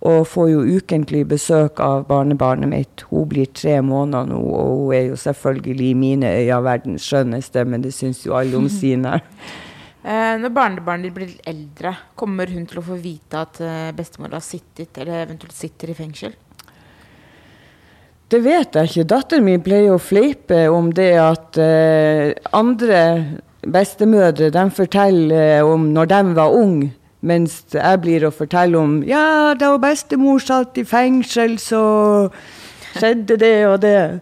og 0.00 0.22
får 0.24 0.46
jo 0.48 0.62
ukentlig 0.78 1.26
besøk 1.28 1.82
av 1.84 2.06
barnebarnet 2.08 2.70
mitt. 2.70 3.04
Hun 3.10 3.26
blir 3.28 3.50
tre 3.52 3.76
måneder 3.84 4.30
nå, 4.30 4.38
og 4.40 4.70
hun 4.78 4.94
er 4.96 5.04
jo 5.10 5.18
selvfølgelig 5.20 5.90
i 5.90 5.98
mine 5.98 6.30
øyne 6.32 6.62
verdens 6.64 7.10
skjønneste, 7.10 7.66
men 7.68 7.84
det 7.84 7.92
syns 7.92 8.24
jo 8.24 8.38
alle 8.38 8.56
om 8.60 8.70
sine. 8.72 9.18
Eh, 10.02 10.32
når 10.34 10.50
barnebarnet 10.50 11.06
ditt 11.06 11.14
blir 11.14 11.34
eldre, 11.46 11.92
kommer 12.18 12.50
hun 12.50 12.64
til 12.66 12.80
å 12.80 12.82
få 12.82 12.96
vite 12.98 13.38
at 13.38 13.60
eh, 13.62 13.92
bestemor 13.94 14.32
har 14.34 14.42
sittet, 14.42 14.98
eller 14.98 15.20
eventuelt 15.28 15.54
sitter 15.54 15.92
i 15.92 15.94
fengsel? 15.94 16.34
Det 18.26 18.40
vet 18.42 18.74
jeg 18.74 18.90
ikke. 18.90 19.04
Datteren 19.12 19.46
min 19.46 19.62
pleier 19.62 19.94
å 19.94 20.00
fleipe 20.02 20.58
om 20.74 20.88
det 20.90 21.12
at 21.22 21.60
eh, 21.62 22.32
andre 22.50 23.04
bestemødre 23.62 24.50
de 24.50 24.64
forteller 24.70 25.62
om 25.62 25.88
når 25.94 26.10
de 26.10 26.20
var 26.34 26.56
unge, 26.56 26.92
mens 27.22 27.60
jeg 27.72 28.00
blir 28.02 28.26
å 28.26 28.34
fortelle 28.34 28.78
om 28.78 28.98
ja, 29.06 29.54
da 29.54 29.76
bestemor 29.78 30.42
satt 30.42 30.78
i 30.80 30.84
fengsel, 30.84 31.58
så 31.62 31.82
skjedde 32.96 33.38
det 33.38 33.56
og 33.68 33.80
det. 33.84 34.20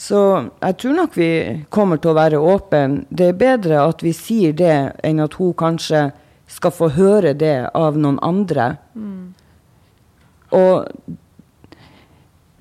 Så 0.00 0.20
jeg 0.62 0.76
tror 0.80 0.96
nok 0.96 1.16
vi 1.20 1.30
kommer 1.68 2.00
til 2.00 2.14
å 2.14 2.16
være 2.16 2.40
åpne. 2.40 3.02
Det 3.12 3.26
er 3.28 3.36
bedre 3.36 3.82
at 3.84 4.00
vi 4.00 4.14
sier 4.16 4.56
det, 4.56 4.78
enn 5.04 5.20
at 5.20 5.36
hun 5.36 5.52
kanskje 5.52 6.06
skal 6.50 6.72
få 6.72 6.88
høre 6.96 7.34
det 7.36 7.68
av 7.76 7.98
noen 8.00 8.16
andre. 8.24 8.72
Og 10.56 10.88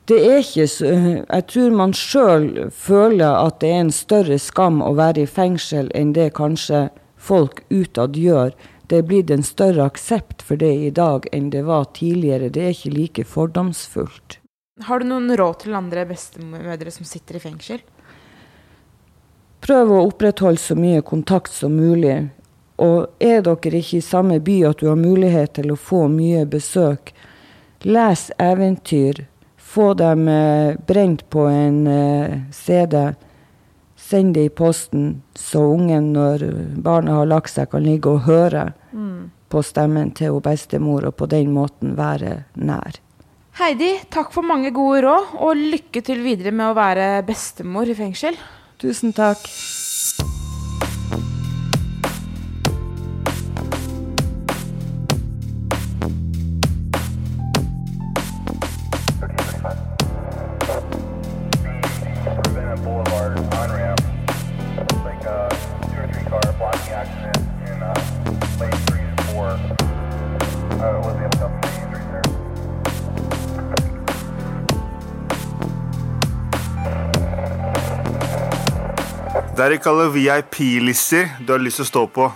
det 0.10 0.20
er 0.26 0.40
ikke 0.42 0.66
så 0.72 0.90
Jeg 0.90 1.44
tror 1.52 1.76
man 1.78 1.94
sjøl 1.94 2.50
føler 2.74 3.30
at 3.30 3.60
det 3.62 3.70
er 3.70 3.84
en 3.84 3.94
større 3.94 4.40
skam 4.42 4.82
å 4.82 4.96
være 4.98 5.24
i 5.26 5.30
fengsel 5.30 5.92
enn 5.96 6.16
det 6.18 6.32
kanskje 6.40 6.88
folk 7.20 7.62
utad 7.70 8.18
gjør. 8.18 8.56
Det 8.90 8.98
er 8.98 9.06
blitt 9.06 9.30
en 9.30 9.46
større 9.46 9.86
aksept 9.86 10.42
for 10.42 10.58
det 10.58 10.72
i 10.88 10.90
dag 10.90 11.28
enn 11.36 11.52
det 11.54 11.62
var 11.68 11.92
tidligere. 11.94 12.50
Det 12.50 12.64
er 12.66 12.74
ikke 12.74 12.96
like 12.96 13.26
fordomsfullt. 13.28 14.40
Har 14.88 15.00
du 15.00 15.10
noen 15.12 15.30
råd 15.38 15.66
til 15.66 15.78
andre 15.78 16.08
bestemødre 16.10 16.92
som 16.92 17.06
sitter 17.06 17.38
i 17.38 17.44
fengsel? 17.44 17.82
Prøv 19.62 19.92
å 19.92 20.04
opprettholde 20.08 20.62
så 20.64 20.78
mye 20.80 21.04
kontakt 21.06 21.52
som 21.54 21.76
mulig. 21.76 22.30
Og 22.80 23.12
er 23.20 23.44
dere 23.44 23.82
ikke 23.84 24.00
i 24.00 24.06
samme 24.06 24.40
by 24.42 24.62
at 24.72 24.80
du 24.80 24.88
har 24.88 24.98
mulighet 24.98 25.58
til 25.60 25.74
å 25.74 25.78
få 25.78 26.06
mye 26.10 26.46
besøk, 26.48 27.12
les 27.84 28.30
eventyr. 28.40 29.26
Få 29.70 29.92
dem 29.94 30.28
eh, 30.28 30.76
brent 30.88 31.28
på 31.30 31.44
en 31.50 31.84
eh, 31.88 32.40
CD. 32.56 32.96
Send 34.00 34.34
det 34.34 34.46
i 34.48 34.50
posten, 34.50 35.22
så 35.38 35.62
ungen, 35.76 36.08
når 36.16 36.46
barnet 36.82 37.14
har 37.14 37.28
lagt 37.30 37.52
seg, 37.54 37.70
kan 37.70 37.84
ligge 37.86 38.10
og 38.16 38.26
høre 38.26 38.72
Mm. 38.90 39.30
på 39.50 39.62
stemmen 39.62 40.10
til 40.18 40.40
bestemor, 40.42 41.06
og 41.06 41.16
på 41.20 41.28
den 41.30 41.52
måten 41.54 41.94
være 41.98 42.46
nær. 42.58 42.98
Heidi, 43.60 43.92
takk 44.10 44.32
for 44.34 44.42
mange 44.42 44.72
gode 44.74 45.04
råd, 45.06 45.36
og 45.38 45.56
lykke 45.60 46.02
til 46.02 46.24
videre 46.26 46.50
med 46.52 46.72
å 46.72 46.78
være 46.78 47.22
bestemor 47.28 47.86
i 47.86 47.94
fengsel. 47.94 48.34
Tusen 48.82 49.14
takk. 49.14 49.46
Det 79.60 79.66
er 79.66 79.74
ikke 79.76 79.92
alle 79.92 80.06
VIP-lister 80.14 81.34
du 81.44 81.50
har 81.52 81.60
lyst 81.60 81.82
til 81.82 81.84
å 81.84 81.88
stå 81.90 82.02
på. 82.16 82.30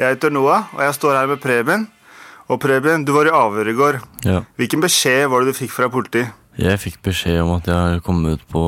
Jeg 0.00 0.14
heter 0.14 0.32
Noah, 0.32 0.70
og 0.72 0.78
jeg 0.80 0.94
står 0.96 1.18
her 1.18 1.26
med 1.28 1.42
Preben. 1.42 1.82
Og 2.48 2.56
Preben, 2.62 3.02
du 3.04 3.10
var 3.12 3.28
i 3.28 3.34
avhør 3.36 3.68
i 3.68 3.74
går. 3.76 3.98
Ja. 4.24 4.38
Hvilken 4.56 4.80
beskjed 4.80 5.26
var 5.28 5.44
det 5.44 5.52
du 5.52 5.58
fikk 5.58 5.74
fra 5.74 5.90
politiet? 5.92 6.32
Jeg 6.56 6.80
fikk 6.80 7.02
beskjed 7.04 7.42
om 7.42 7.52
at 7.58 7.68
jeg 7.68 7.76
har 7.76 8.00
kommet 8.06 8.40
ut 8.40 8.46
på 8.48 8.64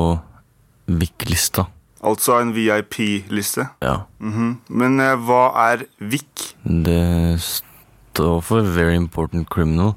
VIK-lista. 0.92 1.64
Altså 2.04 2.36
en 2.42 2.52
VIP-liste? 2.52 3.64
Ja. 3.80 4.02
Mhm. 4.20 4.52
Men 4.68 5.00
eh, 5.00 5.16
hva 5.16 5.46
er 5.64 5.86
VIK? 5.96 6.50
Det 6.68 7.40
står 7.40 8.44
for 8.44 8.60
Very 8.76 9.00
Important 9.00 9.48
Criminal. 9.48 9.96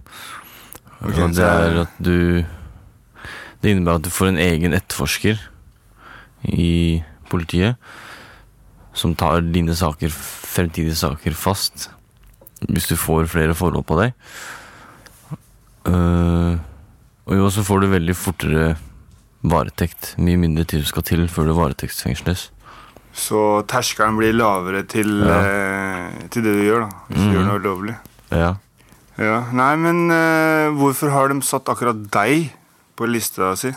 Okay, 1.04 1.20
og 1.28 1.36
det 1.36 1.52
er 1.52 1.84
at 1.84 2.00
du 2.00 2.46
Det 3.60 3.76
innebærer 3.76 4.00
at 4.00 4.08
du 4.08 4.12
får 4.16 4.32
en 4.32 4.40
egen 4.40 4.72
etterforsker 4.72 5.40
i 6.48 7.04
politiet 7.30 7.78
som 9.00 9.14
tar 9.16 9.42
dine 9.54 9.76
saker, 9.78 10.10
fremtidige 10.12 10.98
saker 10.98 11.36
fast. 11.38 11.90
Hvis 12.68 12.90
du 12.90 12.96
får 13.00 13.30
flere 13.32 13.54
forhold 13.56 13.86
på 13.88 13.96
deg. 14.02 14.14
Uh, 15.88 16.58
og 17.30 17.36
jo, 17.38 17.50
så 17.54 17.64
får 17.64 17.84
du 17.86 17.92
veldig 17.94 18.16
fortere 18.18 18.66
varetekt. 19.48 20.16
Mye 20.20 20.40
mindre 20.42 20.66
tid 20.68 20.84
skal 20.90 21.06
til 21.08 21.28
før 21.32 21.48
du 21.48 21.54
varetektsfengsles. 21.56 22.50
Så 23.16 23.40
terskelen 23.70 24.18
blir 24.20 24.36
lavere 24.36 24.84
til, 24.88 25.10
eh, 25.26 26.28
til 26.32 26.44
det 26.46 26.52
du 26.56 26.62
gjør, 26.64 26.84
da. 26.86 26.90
Hvis 27.10 27.18
du 27.18 27.26
Mhm. 27.26 27.34
gjør 27.34 27.46
noe 27.48 27.60
ulovlig. 27.60 27.96
Ja. 28.32 28.52
Ja. 29.18 29.40
Nei, 29.52 29.76
men 29.76 30.12
eh, 30.12 30.70
hvorfor 30.78 31.10
har 31.12 31.28
de 31.30 31.42
satt 31.42 31.66
akkurat 31.66 32.10
deg 32.12 32.52
på 32.96 33.08
lista 33.10 33.56
si? 33.58 33.72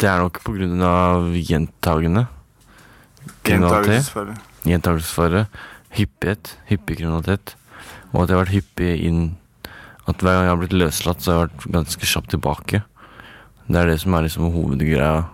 Det 0.00 0.08
er 0.08 0.22
nok 0.22 0.38
på 0.40 0.54
grunn 0.56 0.80
av 0.80 1.34
gjentagende 1.36 2.24
kriminalitet. 3.44 4.38
Gjentagelsesfare. 4.64 5.44
Hyppighet. 5.98 6.54
Hyppig 6.70 7.00
kriminalitet. 7.02 7.54
Og 8.14 8.22
at 8.22 8.30
jeg 8.30 8.36
har 8.36 8.42
vært 8.44 8.56
hyppig 8.56 8.94
inn 9.06 9.20
At 10.08 10.22
hver 10.24 10.34
gang 10.34 10.46
jeg 10.46 10.50
har 10.50 10.58
blitt 10.58 10.74
løslatt, 10.74 11.20
så 11.22 11.30
har 11.30 11.36
jeg 11.36 11.44
vært 11.44 11.74
ganske 11.76 12.08
kjapt 12.08 12.32
tilbake. 12.32 12.80
Det 13.70 13.78
er 13.78 13.92
det 13.92 14.00
som 14.02 14.16
er 14.16 14.24
liksom 14.26 14.48
hovedgreia 14.50 15.28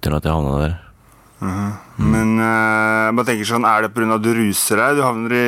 til 0.00 0.16
at 0.16 0.24
jeg 0.24 0.32
havna 0.32 0.54
der. 0.62 0.76
Mm. 1.44 1.72
Men 2.14 2.30
uh, 2.38 3.10
jeg 3.10 3.16
bare 3.18 3.28
tenker 3.28 3.50
sånn, 3.50 3.66
er 3.68 3.84
det 3.84 3.90
pga. 3.92 4.06
at 4.16 4.24
du 4.24 4.30
ruser 4.38 4.80
deg 4.80 4.96
du 4.96 5.02
havner 5.04 5.34
i 5.36 5.46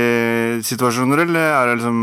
situasjoner, 0.66 1.22
eller 1.24 1.46
er 1.54 1.70
det 1.70 1.78
liksom 1.78 2.00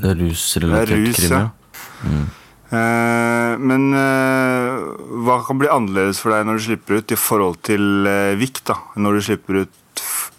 Det 0.00 0.10
er 0.10 0.20
rusrelatert 0.24 0.96
er 0.96 1.04
rus, 1.04 1.20
krim, 1.20 1.36
ja. 1.36 1.42
ja. 1.44 2.08
Mm. 2.08 2.26
Eh, 2.72 3.58
Men 3.60 3.90
eh, 3.92 4.80
hva 5.26 5.38
kan 5.44 5.60
bli 5.60 5.68
annerledes 5.68 6.22
for 6.22 6.32
deg 6.32 6.46
når 6.48 6.58
du 6.58 6.66
slipper 6.70 7.00
ut, 7.00 7.12
i 7.12 7.20
forhold 7.20 7.60
til 7.68 8.08
uh, 8.08 8.32
Vik? 8.40 8.62
da? 8.68 8.78
Når 8.96 9.18
du 9.18 9.24
slipper 9.28 9.58
ut 9.64 9.78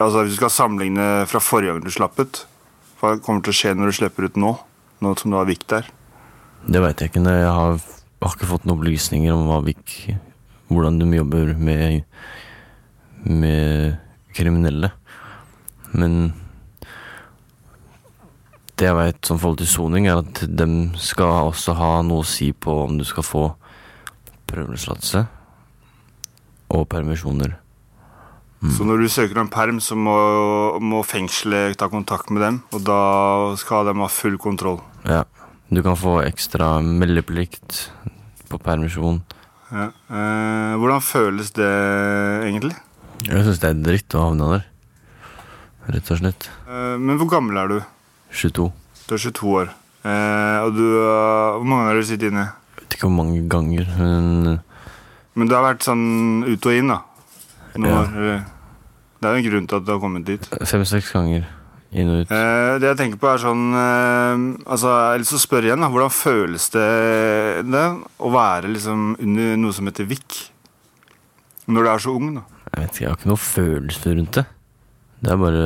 Altså 0.02 0.24
Hvis 0.24 0.34
du 0.34 0.40
skal 0.40 0.50
sammenligne 0.50 1.06
fra 1.30 1.40
forrige 1.44 1.70
gang 1.70 1.84
du 1.86 1.94
slapp 1.94 2.18
ut, 2.18 2.40
hva 3.00 3.14
kommer 3.22 3.44
til 3.46 3.54
å 3.54 3.58
skje 3.60 3.76
når 3.78 3.92
du 3.92 3.98
slipper 4.00 4.26
ut 4.26 4.40
nå? 4.42 4.56
Nå 5.06 5.12
som 5.20 5.30
du 5.30 5.38
har 5.38 5.46
Vik 5.46 5.68
der? 5.70 5.86
Det 6.66 6.82
veit 6.82 7.04
jeg 7.04 7.12
ikke. 7.12 7.22
Jeg 7.22 7.54
har, 7.54 7.78
har 7.78 8.34
ikke 8.34 8.50
fått 8.50 8.66
noen 8.66 8.80
opplysninger 8.80 9.36
om 9.36 9.46
hva 9.52 9.62
VIK 9.68 10.16
Hvordan 10.74 10.98
de 10.98 11.10
jobber 11.20 11.54
med 11.60 12.02
Med 13.30 14.00
kriminelle. 14.34 14.90
Men 15.94 16.34
det 18.80 18.88
jeg 18.90 18.98
veit 18.98 19.28
som 19.28 19.40
forhold 19.40 19.60
til 19.62 19.70
soning, 19.70 20.08
er 20.10 20.22
at 20.24 20.44
de 20.50 20.68
skal 21.02 21.50
også 21.52 21.76
ha 21.78 21.92
noe 22.06 22.24
å 22.24 22.28
si 22.28 22.52
på 22.54 22.74
om 22.86 22.98
du 22.98 23.06
skal 23.08 23.26
få 23.26 23.44
prøveløslatelse 24.50 25.26
og 26.74 26.88
permisjoner. 26.90 27.60
Så 28.72 28.86
når 28.88 29.04
du 29.04 29.10
søker 29.12 29.42
om 29.42 29.50
perm, 29.52 29.82
så 29.84 29.96
må, 30.00 30.16
må 30.80 31.02
fengselet 31.04 31.76
ta 31.80 31.90
kontakt 31.92 32.30
med 32.32 32.46
dem, 32.46 32.60
og 32.72 32.86
da 32.88 33.00
skal 33.60 33.90
de 33.90 33.96
ha 34.00 34.08
full 34.08 34.38
kontroll. 34.40 34.80
Ja. 35.04 35.26
Du 35.74 35.82
kan 35.84 35.98
få 35.98 36.20
ekstra 36.22 36.78
meldeplikt 36.86 37.88
på 38.52 38.60
permisjon. 38.62 39.24
Ja. 39.74 39.88
Eh, 39.90 40.74
hvordan 40.80 41.02
føles 41.04 41.50
det 41.58 41.72
egentlig? 42.46 42.76
Jeg 43.26 43.46
syns 43.48 43.62
det 43.64 43.72
er 43.72 43.82
dritt 43.82 44.16
å 44.16 44.28
havne 44.28 44.50
der. 44.52 44.68
Rett 45.96 46.12
og 46.14 46.22
slett. 46.22 46.48
Eh, 46.68 46.96
men 47.02 47.18
hvor 47.20 47.32
gammel 47.34 47.60
er 47.60 47.74
du? 47.74 47.80
22. 48.34 48.68
Du 49.08 49.16
er 49.16 49.22
22 49.22 49.54
år. 49.62 49.72
Eh, 50.04 50.60
og 50.66 50.74
du, 50.76 50.84
uh, 51.00 51.56
hvor 51.60 51.68
mange 51.70 51.86
ganger 51.86 51.94
har 51.94 52.02
du 52.02 52.08
sittet 52.10 52.32
inne? 52.34 52.46
Jeg 52.76 52.84
Vet 52.84 52.96
ikke 52.98 53.08
hvor 53.08 53.16
mange 53.24 53.44
ganger, 53.50 53.88
men 53.98 54.60
Men 55.34 55.48
du 55.50 55.56
har 55.56 55.64
vært 55.66 55.86
sånn 55.86 56.44
ut 56.46 56.66
og 56.70 56.76
inn, 56.78 56.92
da? 56.92 57.00
Noen 57.78 57.90
Ja. 57.90 58.02
år, 58.04 58.10
eller? 58.14 58.44
Det 59.24 59.30
er 59.30 59.34
jo 59.34 59.40
en 59.42 59.50
grunn 59.52 59.68
til 59.68 59.78
at 59.80 59.86
du 59.86 59.92
har 59.94 60.00
kommet 60.04 60.26
dit. 60.28 60.46
fem-seks 60.68 61.12
ganger 61.16 61.46
inn 61.94 62.10
og 62.10 62.22
ut. 62.22 62.32
Eh, 62.32 62.78
det 62.80 62.90
jeg 62.92 62.98
tenker 63.00 63.18
på 63.22 63.30
er 63.32 63.38
sånn 63.42 63.64
eh, 63.74 64.70
Altså, 64.70 64.88
Jeg 64.92 65.10
har 65.14 65.18
lyst 65.24 65.30
til 65.34 65.40
å 65.40 65.46
spørre 65.48 65.70
igjen, 65.72 65.80
da. 65.82 65.90
Hvordan 65.90 66.14
føles 66.14 66.70
det, 66.76 67.66
det 67.72 67.86
å 68.20 68.32
være 68.34 68.74
liksom 68.74 69.16
under 69.20 69.58
noe 69.58 69.74
som 69.74 69.86
heter 69.90 70.06
VIK? 70.06 70.50
Når 71.68 71.84
du 71.84 71.90
er 71.90 71.98
så 72.04 72.14
ung, 72.14 72.34
da. 72.36 72.44
Jeg 72.74 72.82
vet 72.84 72.92
ikke, 72.92 73.02
jeg 73.06 73.10
har 73.10 73.18
ikke 73.18 73.32
noe 73.32 73.44
følelse 73.48 74.16
rundt 74.18 74.32
det. 74.42 74.46
Det 75.24 75.32
er 75.32 75.38
bare 75.40 75.66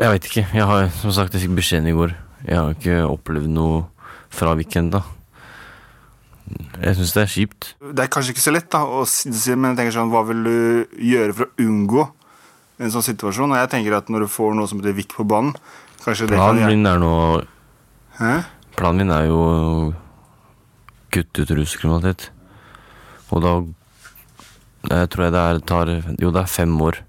Jeg 0.00 0.12
vet 0.14 0.26
ikke. 0.30 0.44
Jeg 0.56 0.64
har, 0.64 0.86
som 0.96 1.12
sagt, 1.12 1.34
jeg 1.36 1.44
fikk 1.44 1.58
beskjeden 1.58 1.90
i 1.90 1.96
går. 1.96 2.14
Jeg 2.46 2.56
har 2.56 2.76
ikke 2.76 3.00
opplevd 3.04 3.50
noe 3.52 3.82
fra 4.32 4.54
da. 4.56 5.02
Jeg 6.80 6.96
syns 6.96 7.12
det 7.14 7.22
er 7.22 7.30
kjipt. 7.30 7.68
Det 7.92 8.04
er 8.04 8.08
kanskje 8.10 8.32
ikke 8.32 8.42
så 8.42 8.54
lett, 8.54 8.70
da, 8.72 8.80
å 8.82 9.04
si, 9.06 9.28
men 9.54 9.72
jeg 9.72 9.78
tenker 9.78 9.94
sånn, 9.98 10.10
hva 10.10 10.24
vil 10.26 10.40
du 10.46 10.56
gjøre 10.96 11.36
for 11.36 11.46
å 11.46 11.66
unngå 11.66 12.06
en 12.80 12.94
sånn 12.94 13.04
situasjon? 13.06 13.52
Og 13.52 13.60
jeg 13.60 13.70
tenker 13.74 13.98
at 13.98 14.08
når 14.08 14.24
du 14.24 14.32
får 14.32 14.56
noe 14.56 14.70
som 14.70 14.80
heter 14.80 14.96
VIK 14.96 15.14
på 15.18 15.26
banen 15.28 15.52
kanskje 16.00 16.30
det 16.30 16.38
kan 16.38 16.56
Planen 16.56 16.72
min 16.72 16.88
er 16.88 17.00
nå 17.02 17.12
Hæ? 18.16 18.32
Planen 18.78 19.02
min 19.02 19.12
er 19.12 19.26
jo 19.28 19.36
å 19.44 19.58
kutte 21.12 21.44
ut 21.44 21.52
ruskriminalitet. 21.58 22.30
Og 23.30 23.44
da 23.44 23.54
jeg 24.88 25.10
tror 25.12 25.26
jeg 25.26 25.34
det 25.34 25.44
er, 25.44 25.58
tar 25.68 25.90
Jo, 25.92 26.32
det 26.32 26.40
er 26.40 26.50
fem 26.50 26.72
år 26.80 27.02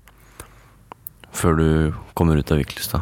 før 1.34 1.58
du 1.58 1.68
kommer 2.18 2.38
ut 2.38 2.52
av 2.52 2.62
VIK-lista. 2.62 3.02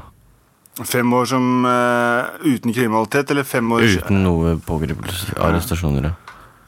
Fem 0.79 1.11
år 1.13 1.25
som 1.27 1.65
uh, 1.67 2.29
uten 2.45 2.71
kriminalitet, 2.71 3.31
eller 3.33 3.43
fem 3.43 3.67
år 3.75 3.83
Uten 3.99 4.21
noe 4.23 4.55
pågripelse, 4.63 5.35
arrestasjoner. 5.35 6.11
ja. 6.11 6.15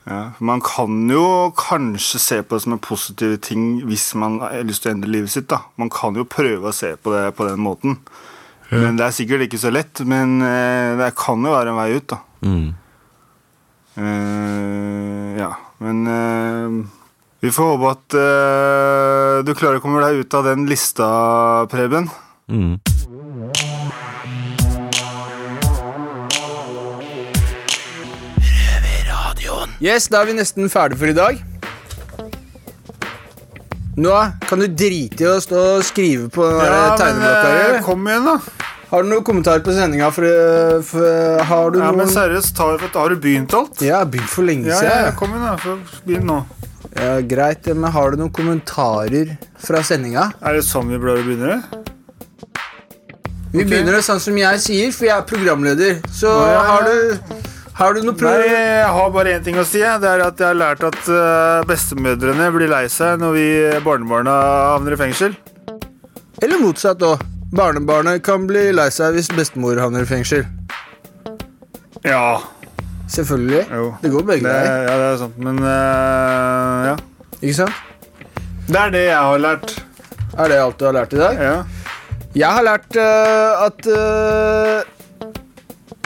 Ja, 0.10 0.32
Man 0.39 0.62
kan 0.65 1.06
jo 1.13 1.54
kanskje 1.56 2.19
se 2.19 2.39
på 2.41 2.58
det 2.58 2.63
som 2.63 2.74
en 2.74 2.82
positiv 2.82 3.36
ting 3.45 3.84
hvis 3.86 4.15
man 4.17 4.39
har 4.41 4.63
lyst 4.65 4.82
til 4.84 4.91
å 4.91 4.95
endre 4.95 5.12
livet 5.13 5.30
sitt. 5.30 5.47
da. 5.47 5.60
Man 5.78 5.91
kan 5.93 6.17
jo 6.17 6.26
prøve 6.26 6.71
å 6.71 6.74
se 6.74 6.95
på 6.97 7.13
det 7.13 7.36
på 7.38 7.45
den 7.47 7.62
måten. 7.62 8.00
Men 8.71 8.97
Det 8.97 9.06
er 9.06 9.12
sikkert 9.12 9.45
ikke 9.45 9.60
så 9.62 9.69
lett, 9.69 10.00
men 10.08 10.41
eh, 10.41 10.97
det 10.97 11.12
kan 11.19 11.43
jo 11.43 11.52
være 11.52 11.69
en 11.69 11.78
vei 11.78 11.89
ut. 11.97 12.08
da. 12.08 12.17
Mm. 12.41 12.74
Uh, 14.00 15.36
ja, 15.38 15.52
men 15.84 16.08
eh, 16.08 16.78
vi 17.41 17.51
får 17.51 17.71
håpe 17.73 17.91
at 17.91 18.17
uh, 18.17 19.41
du 19.45 19.54
klarer 19.58 19.80
å 19.80 19.84
komme 19.84 20.01
deg 20.06 20.21
ut 20.21 20.38
av 20.38 20.45
den 20.45 20.67
lista, 20.69 21.08
Preben. 21.71 22.10
Mm. 22.51 22.77
Yes, 29.82 30.06
da 30.13 30.21
er 30.21 30.30
vi 30.30 30.36
nesten 30.38 30.69
ferdig 30.69 30.99
for 31.01 31.10
i 31.10 31.15
dag. 31.17 31.39
Nå 34.01 34.13
kan 34.47 34.62
du 34.62 34.67
drite 34.69 35.25
i 35.25 35.27
å 35.27 35.39
stå 35.43 35.62
og 35.77 35.84
skrive 35.86 36.30
på 36.32 36.45
der 36.45 36.69
Ja, 36.69 36.84
tegneblokka 36.99 37.49
eh? 37.58 37.80
Kom 37.86 38.06
igjen, 38.08 38.30
da. 38.30 38.38
Har 38.91 39.04
du 39.04 39.10
noen 39.12 39.25
kommentarer 39.25 39.63
på 39.65 39.73
sendinga? 39.75 40.08
For, 40.13 40.27
for, 40.88 41.41
har 41.49 41.73
du 41.73 41.80
Ja, 41.82 41.89
noen 41.89 42.04
men 42.04 42.12
seriøst, 42.13 42.54
tar, 42.56 42.77
har 42.93 43.12
du 43.12 43.19
begynt 43.23 43.54
alt? 43.58 43.82
Ja, 43.82 43.88
jeg 43.89 43.97
har 43.97 44.10
begynt 44.13 44.32
for 44.32 44.47
lenge 44.47 44.69
Ja, 44.69 44.77
siden. 44.80 44.93
ja, 44.93 45.06
jeg. 45.10 45.17
kom 45.19 45.34
igjen, 45.36 45.47
da. 45.49 45.58
Så 45.65 46.04
Begynn 46.08 46.30
nå. 46.30 46.39
Ja, 47.01 47.15
greit, 47.25 47.65
men 47.65 47.89
har 47.89 48.11
du 48.13 48.19
noen 48.19 48.33
kommentarer 48.33 49.31
fra 49.57 49.79
sendinga? 49.81 50.27
Er 50.45 50.59
det 50.59 50.65
sånn 50.67 50.91
vi 50.91 50.99
bør 51.01 51.23
begynne? 51.25 51.55
Vi 53.51 53.63
okay. 53.63 53.69
begynner 53.71 53.97
det 53.97 54.03
sånn 54.05 54.21
som 54.21 54.37
jeg 54.37 54.59
sier, 54.61 54.91
for 54.93 55.07
jeg 55.07 55.15
er 55.15 55.25
programleder. 55.25 55.97
Så 56.13 56.29
ja. 56.29 56.61
har 56.67 56.85
du 56.85 57.39
Har 57.81 57.97
du 57.97 58.03
noe 58.05 58.13
pro... 58.13 58.29
Nei, 58.29 58.51
jeg 58.53 58.93
har 58.93 59.09
bare 59.15 59.33
én 59.33 59.41
ting 59.41 59.57
å 59.57 59.65
si. 59.65 59.81
Det 59.81 60.11
er 60.11 60.21
at 60.21 60.37
jeg 60.37 60.45
har 60.51 60.59
lært 60.59 60.85
at 60.85 60.99
eh, 61.09 61.65
bestemødrene 61.65 62.51
blir 62.53 62.69
lei 62.69 62.83
seg 62.93 63.17
når 63.17 63.33
vi 63.33 63.45
barnebarna 63.81 64.37
havner 64.75 64.93
i 64.93 64.99
fengsel. 65.01 65.33
Eller 66.43 66.61
motsatt 66.61 67.01
òg. 67.07 67.23
Barnebarnet 67.57 68.21
kan 68.23 68.45
bli 68.47 68.69
lei 68.77 68.91
seg 68.93 69.17
hvis 69.17 69.31
bestemor 69.33 69.81
havner 69.81 70.05
i 70.05 70.11
fengsel. 70.11 70.45
Ja. 72.05 72.37
Selvfølgelig. 73.12 73.65
Det 74.02 74.12
går 74.13 74.28
begge 74.28 74.47
veier. 74.47 74.84
ja, 74.88 74.97
det 75.02 75.08
er 75.10 75.17
sant. 75.19 75.39
Men 75.43 75.60
eh, 75.60 76.89
ja. 76.91 76.95
Ikke 77.41 77.58
sant? 77.58 77.76
Det 78.71 78.80
er 78.80 78.93
det 78.93 79.06
jeg 79.10 79.19
har 79.19 79.41
lært. 79.43 79.74
Er 80.39 80.47
det 80.47 80.60
alt 80.63 80.80
du 80.80 80.86
har 80.88 80.95
lært 80.95 81.13
i 81.13 81.19
dag? 81.19 81.41
Ja. 81.43 81.56
Jeg 82.32 82.47
har 82.56 82.63
lært 82.63 82.95
øh, 82.95 83.65
at 83.65 83.88
øh, 83.91 85.28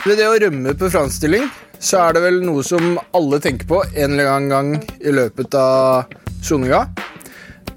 ved 0.06 0.18
det 0.18 0.26
å 0.26 0.34
rømme 0.42 0.74
på 0.74 0.88
framstilling, 0.90 1.46
så 1.78 2.00
er 2.08 2.16
det 2.16 2.24
vel 2.24 2.40
noe 2.42 2.64
som 2.66 2.96
alle 3.14 3.38
tenker 3.44 3.68
på 3.70 3.84
en 3.92 4.16
eller 4.16 4.32
annen 4.32 4.50
gang 4.50 4.72
i 4.98 5.14
løpet 5.14 5.54
av 5.60 6.10
soninga. 6.42 6.88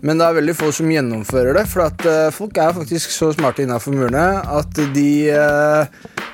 Men 0.01 0.17
det 0.17 0.25
er 0.25 0.37
veldig 0.39 0.55
få 0.55 0.71
som 0.73 0.89
gjennomfører 0.89 1.59
det, 1.59 1.67
for 1.69 1.85
at 1.85 2.05
øh, 2.07 2.31
folk 2.33 2.57
er 2.57 2.73
faktisk 2.79 3.13
så 3.13 3.29
smarte 3.35 3.65
innafor 3.67 3.93
murene 3.93 4.25
at 4.57 4.81
de 4.95 5.09
øh, 5.35 5.85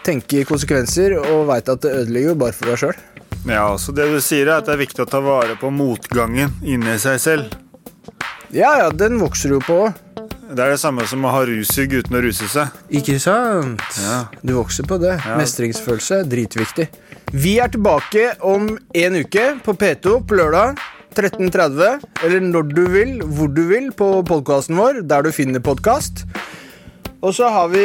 tenker 0.05 0.47
konsekvenser 0.47 1.17
og 1.19 1.47
veit 1.49 1.69
at 1.71 1.83
det 1.83 1.93
ødelegger 2.03 2.33
jo 2.33 2.39
bare 2.45 2.55
for 2.55 2.71
deg 2.71 2.81
sjøl. 2.81 3.03
Ja, 3.45 3.67
så 3.77 3.93
Det 3.93 4.07
du 4.09 4.17
sier, 4.21 4.47
er 4.47 4.59
at 4.59 4.65
det 4.69 4.73
er 4.73 4.81
viktig 4.81 5.03
å 5.03 5.09
ta 5.09 5.21
vare 5.21 5.57
på 5.59 5.69
motgangen 5.73 6.53
inni 6.65 6.97
seg 7.01 7.19
selv. 7.21 7.53
Ja, 8.53 8.71
ja, 8.79 8.89
den 8.89 9.19
vokser 9.21 9.57
jo 9.57 9.59
på. 9.65 9.79
Det 10.45 10.61
er 10.61 10.75
det 10.75 10.79
samme 10.79 11.05
som 11.09 11.25
å 11.25 11.31
ha 11.33 11.41
rusug 11.49 11.93
uten 11.97 12.17
å 12.17 12.21
ruse 12.21 12.47
seg. 12.49 12.73
Ikke 12.93 13.17
sant? 13.21 13.81
Ja. 14.01 14.25
Du 14.45 14.53
vokser 14.55 14.85
på 14.87 14.99
det. 15.01 15.15
Ja. 15.17 15.37
Mestringsfølelse, 15.41 16.21
dritviktig. 16.29 16.87
Vi 17.33 17.57
er 17.59 17.71
tilbake 17.73 18.35
om 18.45 18.69
en 18.77 19.17
uke 19.17 19.47
på 19.65 19.73
P2 19.73 20.19
på 20.29 20.37
lørdag 20.37 20.77
13.30. 21.17 22.05
Eller 22.23 22.45
når 22.45 22.69
du 22.75 22.83
vil, 22.93 23.17
hvor 23.25 23.49
du 23.51 23.63
vil, 23.71 23.89
på 23.97 24.09
podkasten 24.27 24.77
vår, 24.77 25.01
der 25.09 25.25
du 25.25 25.33
finner 25.35 25.63
podkast. 25.65 26.25
Og 27.23 27.33
så 27.33 27.47
har 27.49 27.67
vi, 27.71 27.83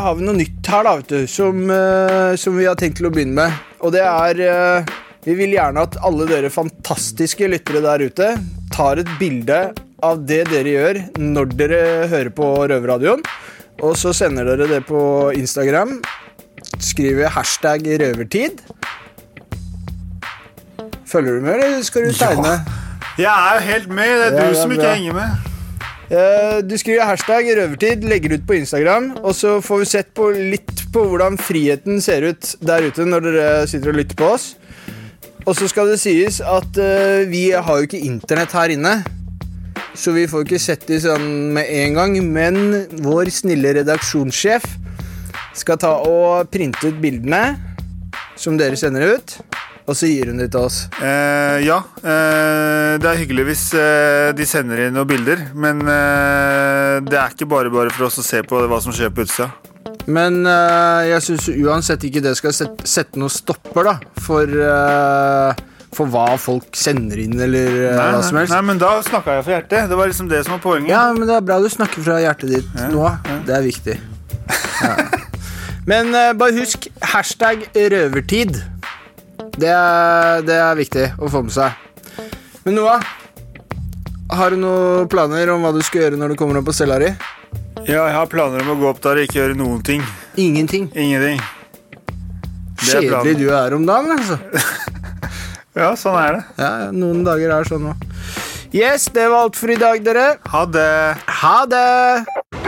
har 0.00 0.14
vi 0.16 0.24
noe 0.24 0.36
nytt 0.38 0.68
her, 0.70 0.86
da, 0.86 0.94
vet 1.00 1.10
du, 1.12 1.26
som, 1.28 1.58
eh, 1.70 2.34
som 2.40 2.56
vi 2.56 2.64
har 2.68 2.78
tenkt 2.80 3.00
til 3.00 3.08
å 3.10 3.12
begynne 3.12 3.36
med. 3.36 3.58
Og 3.84 3.92
det 3.94 4.02
er 4.06 4.40
eh, 4.46 4.92
Vi 5.26 5.34
vil 5.36 5.52
gjerne 5.52 5.82
at 5.84 5.98
alle 6.06 6.24
dere 6.30 6.48
fantastiske 6.48 7.44
lyttere 7.52 7.82
der 7.84 8.06
ute 8.08 8.28
tar 8.72 9.02
et 9.02 9.10
bilde 9.20 9.58
av 10.00 10.22
det 10.24 10.46
dere 10.48 10.72
gjør 10.72 11.00
når 11.20 11.50
dere 11.58 11.80
hører 12.08 12.30
på 12.32 12.46
Røverradioen. 12.70 13.20
Og 13.84 13.98
så 14.00 14.14
sender 14.16 14.48
dere 14.48 14.68
det 14.70 14.80
på 14.88 15.02
Instagram. 15.36 15.98
Skriver 16.80 17.28
hashtag 17.36 17.84
røvertid. 18.00 18.62
Følger 21.10 21.36
du 21.36 21.44
med, 21.44 21.52
eller 21.58 21.84
skal 21.84 22.08
du 22.08 22.16
tegne? 22.16 22.56
Jeg 23.20 23.28
er 23.28 23.58
jo 23.58 23.64
helt 23.68 23.88
med. 23.92 24.16
Det 24.16 24.26
er 24.26 24.32
Ja, 24.32 24.40
du 24.40 24.54
ja, 24.54 24.60
som 24.62 24.72
ikke 24.72 24.86
bra. 24.86 24.94
henger 24.96 25.20
med. 25.20 25.49
Eh, 26.10 26.58
Du 26.66 26.74
skriver 26.78 27.06
hashtag 27.06 27.46
røvertid, 27.54 28.02
legger 28.02 28.34
ut 28.34 28.46
på 28.46 28.56
Instagram, 28.58 29.12
og 29.22 29.34
så 29.34 29.60
får 29.62 29.78
vi 29.78 29.90
sett 29.92 30.10
på 30.14 30.30
litt 30.34 30.82
på 30.90 31.04
hvordan 31.06 31.38
friheten 31.38 32.00
ser 32.02 32.26
ut 32.32 32.56
der 32.66 32.88
ute 32.90 33.06
når 33.06 33.26
dere 33.28 33.46
sitter 33.70 33.92
og 33.92 34.00
lytter 34.00 34.18
på 34.18 34.32
oss. 34.34 34.48
Og 35.46 35.54
så 35.56 35.68
skal 35.70 35.88
det 35.88 36.00
sies 36.02 36.40
at 36.42 36.76
eh, 36.82 37.22
vi 37.30 37.50
har 37.54 37.78
jo 37.78 37.86
ikke 37.86 38.02
internett 38.02 38.52
her 38.58 38.74
inne. 38.74 38.96
Så 39.94 40.12
vi 40.14 40.26
får 40.30 40.44
ikke 40.44 40.60
sett 40.62 40.84
de 40.90 40.98
sånn 41.02 41.24
med 41.54 41.70
en 41.70 41.96
gang, 41.96 42.18
men 42.26 42.58
vår 43.02 43.30
snille 43.34 43.72
redaksjonssjef 43.80 44.66
skal 45.58 45.78
ta 45.82 45.94
og 46.06 46.50
printe 46.50 46.90
ut 46.90 46.98
bildene 47.02 47.56
som 48.38 48.58
dere 48.58 48.78
sender 48.78 49.16
ut, 49.16 49.34
og 49.88 49.96
så 49.96 50.06
gir 50.10 50.28
hun 50.30 50.38
det 50.38 50.50
til 50.52 50.66
oss. 50.68 50.82
Eh, 51.02 51.60
ja, 51.66 51.80
eh, 52.02 52.98
det 53.00 53.08
er 53.10 53.18
hyggelig 53.22 53.46
hvis 53.50 53.64
eh, 53.78 54.28
de 54.36 54.46
sender 54.46 54.84
inn 54.86 54.94
noen 54.94 55.08
bilder, 55.10 55.46
men 55.54 55.80
eh, 55.86 57.00
det 57.06 57.18
er 57.18 57.34
ikke 57.34 57.48
bare 57.50 57.72
bare 57.72 57.90
for 57.94 58.06
oss 58.10 58.20
å 58.22 58.26
se 58.26 58.42
på 58.46 58.60
hva 58.70 58.78
som 58.84 58.94
skjer 58.94 59.10
på 59.14 59.24
utsida. 59.26 59.50
Men 60.10 60.40
eh, 60.48 61.08
jeg 61.14 61.24
syns 61.26 61.48
uansett 61.54 62.04
ikke 62.06 62.22
det 62.24 62.36
skal 62.38 62.54
sette, 62.56 62.86
sette 62.88 63.18
noen 63.20 63.32
stopper 63.32 63.88
da 63.90 63.94
for, 64.22 64.46
eh, 64.48 65.60
for 65.96 66.10
hva 66.12 66.36
folk 66.40 66.76
sender 66.78 67.20
inn, 67.24 67.34
eller 67.42 67.70
Nei, 67.96 68.08
hva 68.14 68.22
som 68.24 68.38
helst. 68.40 68.54
nei, 68.54 68.62
men 68.70 68.80
da 68.80 68.92
snakka 69.06 69.38
jeg 69.40 69.46
fra 69.48 69.56
hjertet. 69.58 69.88
Det 69.90 69.98
var 70.00 70.10
liksom 70.12 70.30
det 70.30 70.44
som 70.46 70.54
var 70.56 70.62
poenget. 70.64 70.92
Ja, 70.94 71.02
men 71.16 71.26
det 71.28 71.36
er 71.40 71.46
bra 71.50 71.58
du 71.64 71.68
snakker 71.72 72.06
fra 72.06 72.20
hjertet 72.22 72.54
ditt 72.56 72.84
nå. 72.94 73.08
Det 73.48 73.56
er 73.58 73.66
viktig. 73.66 73.98
Ja. 74.80 74.94
Men 75.90 76.12
bare 76.38 76.54
husk 76.60 76.86
hashtag 77.12 77.64
røvertid. 77.74 78.60
Det 79.58 79.70
er, 79.70 80.42
det 80.46 80.56
er 80.60 80.78
viktig 80.78 81.06
å 81.18 81.30
få 81.32 81.42
med 81.46 81.54
seg. 81.54 81.74
Men 82.64 82.76
Noah, 82.78 83.04
har 84.36 84.54
du 84.54 84.60
noen 84.62 85.08
planer 85.10 85.50
om 85.54 85.64
hva 85.64 85.72
du 85.74 85.80
skal 85.84 86.04
gjøre 86.06 86.20
når 86.20 86.34
du 86.34 86.40
kommer 86.40 86.60
opp 86.60 86.68
på 86.70 86.76
cella 86.76 87.00
di? 87.02 87.10
Ja, 87.88 88.04
jeg 88.04 88.14
har 88.14 88.28
planer 88.30 88.62
om 88.64 88.74
å 88.74 88.78
gå 88.80 88.90
opp 88.90 89.00
der 89.04 89.20
og 89.20 89.26
ikke 89.26 89.40
gjøre 89.40 89.56
noen 89.58 89.80
ting. 89.86 90.04
Ingenting? 90.38 90.90
Ingenting. 90.94 91.40
Kjedelig 92.80 93.36
du 93.40 93.48
er 93.52 93.74
om 93.76 93.86
dagen, 93.88 94.14
altså. 94.18 94.38
Ja, 95.78 95.92
sånn 95.94 96.16
er 96.18 96.34
det. 96.34 96.40
Ja, 96.58 96.70
noen 96.90 97.20
dager 97.24 97.52
er 97.54 97.68
sånn 97.68 97.92
òg. 97.92 98.00
Yes, 98.74 99.04
det 99.14 99.28
var 99.30 99.46
alt 99.46 99.58
for 99.58 99.70
i 99.70 99.76
dag, 99.78 100.02
dere. 100.02 100.24
Ha 100.50 100.64
det. 100.66 100.90
Ha 101.40 101.56
det. 101.70 102.49